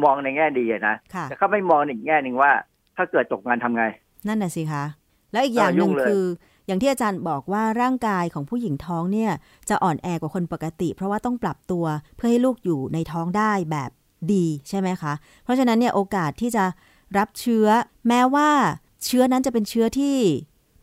[0.03, 2.51] มองในแง่ดีอะนะค่ะแต่เขาไม่มองในอีกแง่หนึ่งว่า
[2.97, 3.83] ถ้าเกิดตกงานทำไง
[4.27, 4.83] นั่นน่ะสิคะ
[5.31, 6.23] แล้วอีกอย่างหนึ่งเออยุ่งเลยคือ
[6.67, 9.31] อย่างที่อาจารย์บอกว่าร่างกายของผู้หญิงท้องเนี่ย
[9.69, 11.85] จะอ่อนแอกว่าคนปกติ เพราะว่าต้องปรับตัว
[12.15, 13.89] เพื่อให้ลูกอยู่ในท้องได้แบบ
[14.33, 15.13] ดีใช่ไหมคะ
[15.43, 16.65] เพราะฉะนั้นเนี่ยโอกาสที่จะ
[17.17, 17.67] รับเชื้อ
[18.07, 18.49] แม้ว่า
[19.05, 20.17] เชื้อนั้นจะเป็นเชื้อที่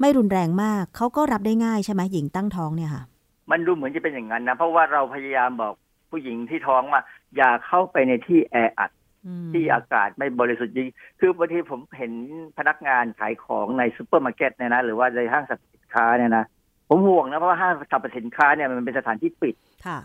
[0.01, 3.03] ไม่รุนแรงมากเขาก็รับได้ง่ายใช่ไหมหญิงตั้งท้องเนี่ยค่ะ
[3.51, 5.75] มันดูเหมือนจะเป็นอย่างนั้นนะ เพราะว่าเราพยายามบอก
[6.11, 7.03] ผู้หญิงที่ท้องว่า
[7.37, 8.91] อย่าเข้าไปในที่แออัด
[9.27, 10.89] อืมที่อากาศไม่บริสุทธิ์จริง
[11.21, 12.13] คือบางทีผมเห็น
[12.59, 16.45] พนักงานขายของในซูเปอร์มาร์เก็ตเนี่ยนะ หรือว่าในห้างสรรพสินค้าเนี่ยนะ
[16.89, 19.55] ผมห่วงนะ เพราะว่าห้างสรรพสินค้าเนี่ยมันเป็นสถานที่ปิด
[19.87, 19.99] ค่ะ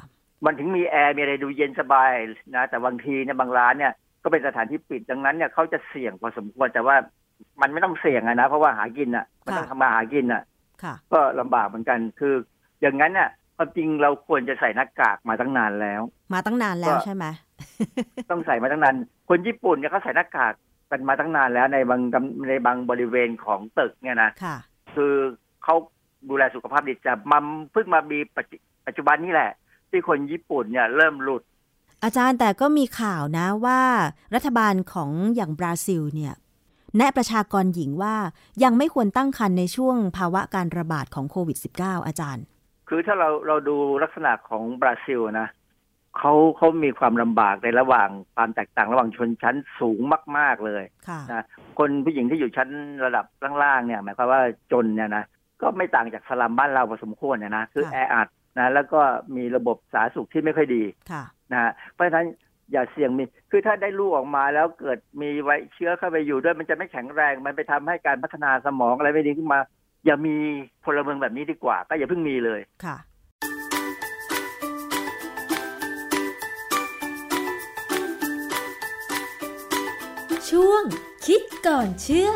[0.45, 2.11] มันถึงมีแอร์มีอะไรดูเย็นสบาย
[2.55, 6.95] นะ แต่บางทีเนี่ยบางร้านเนี่ยก็เป็นสถานที่ปิดดังนั้นเนี่ยเขาจะเสี่ยงพอสมควรแต่ว่า
[7.61, 10.43] มันไม่ต้องเสี่ยงอะนะ เพราะว่าหากินอะมันต้องค่ะทำมาหากินอะ
[10.83, 12.33] ค่ะก็ลำบากเหมือนกันคือ
[12.81, 13.29] อย่างนั้นน่ะ
[13.61, 16.01] ความจริงเราควรจะใส่หน้ากากมาตั้งนานแล้ว
[16.33, 17.25] มาตั้งนานแล้วก็ใช่ไหม
[18.31, 18.95] ต้องใส่มาตั้งนาน
[19.29, 20.53] คนญี่ปุ่นเนี่ยเขาใส่หน้ากาก
[20.91, 24.57] กันมาตั้งนานแล้วในบางกำในบางบริเวณของตึกเนี่ยนะค่ะ
[24.95, 25.13] คือ
[25.63, 25.75] เขา
[26.29, 28.57] ดูแลสุขภาพดีจะมันเพิ่งมามีปัจจุ
[28.87, 29.51] ปัจจุบันนี่แหละ
[29.89, 31.41] ที่คนญี่ปุ่นเนี่ยเริ่มหลุด
[32.03, 33.81] อาจารย์แต่ก็มีข่าวนะว่า
[34.35, 36.33] รัฐบาลของอย่างบราซิลเนี่ย
[36.97, 38.15] แนะประชากรหญิงว่า
[38.63, 42.43] ยังไม่ควรตั้งครรภ์ในช่วงภาวะการระบาดของโควิด -19 อาจารย์
[42.89, 45.49] คือถ้าเราเราดูลักษณะของบราซิลนะ
[46.17, 49.99] เขาเขามีความลำบากในระหว่างความแตกต่างระหว่างชนชั้นสูง
[50.37, 51.45] มาก ๆเลยค่ะนะ
[51.79, 52.69] คนผู้หญิงที่อยู่ชั้น
[53.05, 53.25] ระดับ
[53.63, 55.23] ล่างๆเนี่ยหมายความว่าจนเนี่ยนะ
[55.61, 58.27] ก็ไม่ต่างจากสลัมบ้านเราพอสมควรเนี่ยนะคือค่ะแออัด
[58.57, 59.01] นะแล้วก็
[59.35, 62.27] มีระบบสาธารณสุขที่ไม่ค่อยดีค่ะนะฮะเพราะฉะนั้น
[62.71, 69.59] อย่าเสี่ยงมี คือถ้าได้ลูกออกมาแล้วเกิดมีไวเชื้อเข้าไปอยู่ด้วยมันจะไม่แข็งแรง มันไปทำให้การพัฒนาสมองอะไรไม่ดีขึ้นมา
[70.05, 70.35] อย่ามี
[70.85, 72.97] พลเมืองแบบนี้ดีกว่า ก็อย่าเพิ่งมีเลยค่ะ
[80.49, 80.83] ช่วง
[81.25, 82.31] คิดก่อนเชื่อ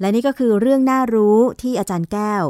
[0.00, 2.44] และนี่ก็คือเรื่องน่ารู้ที่อาจารย์แก้ว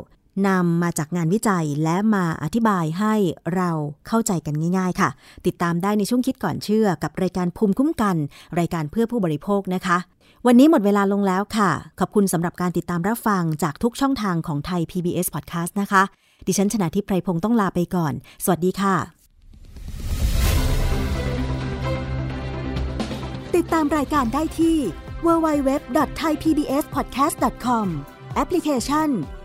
[0.48, 3.14] นำมาจากงานวิจัยและมาอธิบายให้
[3.54, 3.70] เรา
[4.08, 5.10] เข้าใจกันง่าย ๆ ค่ะ
[5.46, 8.16] ติดตามได้ในช่วงคิดก่อนเชื่อกับรายการภูมิคุ้มกัน
[8.58, 9.98] รายการเพื่อผู้บริโภคนะคะ
[10.46, 11.70] วันนี้หมดเวลาลงแล้วค่ะ
[12.00, 16.02] ขอบคุณสำหรับการติดตามรับฟังจากทุกช่องทางของไทย PBS Podcast นะคะ
[16.46, 18.12] ดิฉันชนะทิพไพรพงศ์ต้องลาไปก่อน
[18.44, 18.96] สวัสดีค่ะ
[23.56, 24.76] ติดตามรายการได้ที่
[25.26, 27.86] www.thaipbspodcast.com
[28.34, 29.08] แอปพลิเคชัน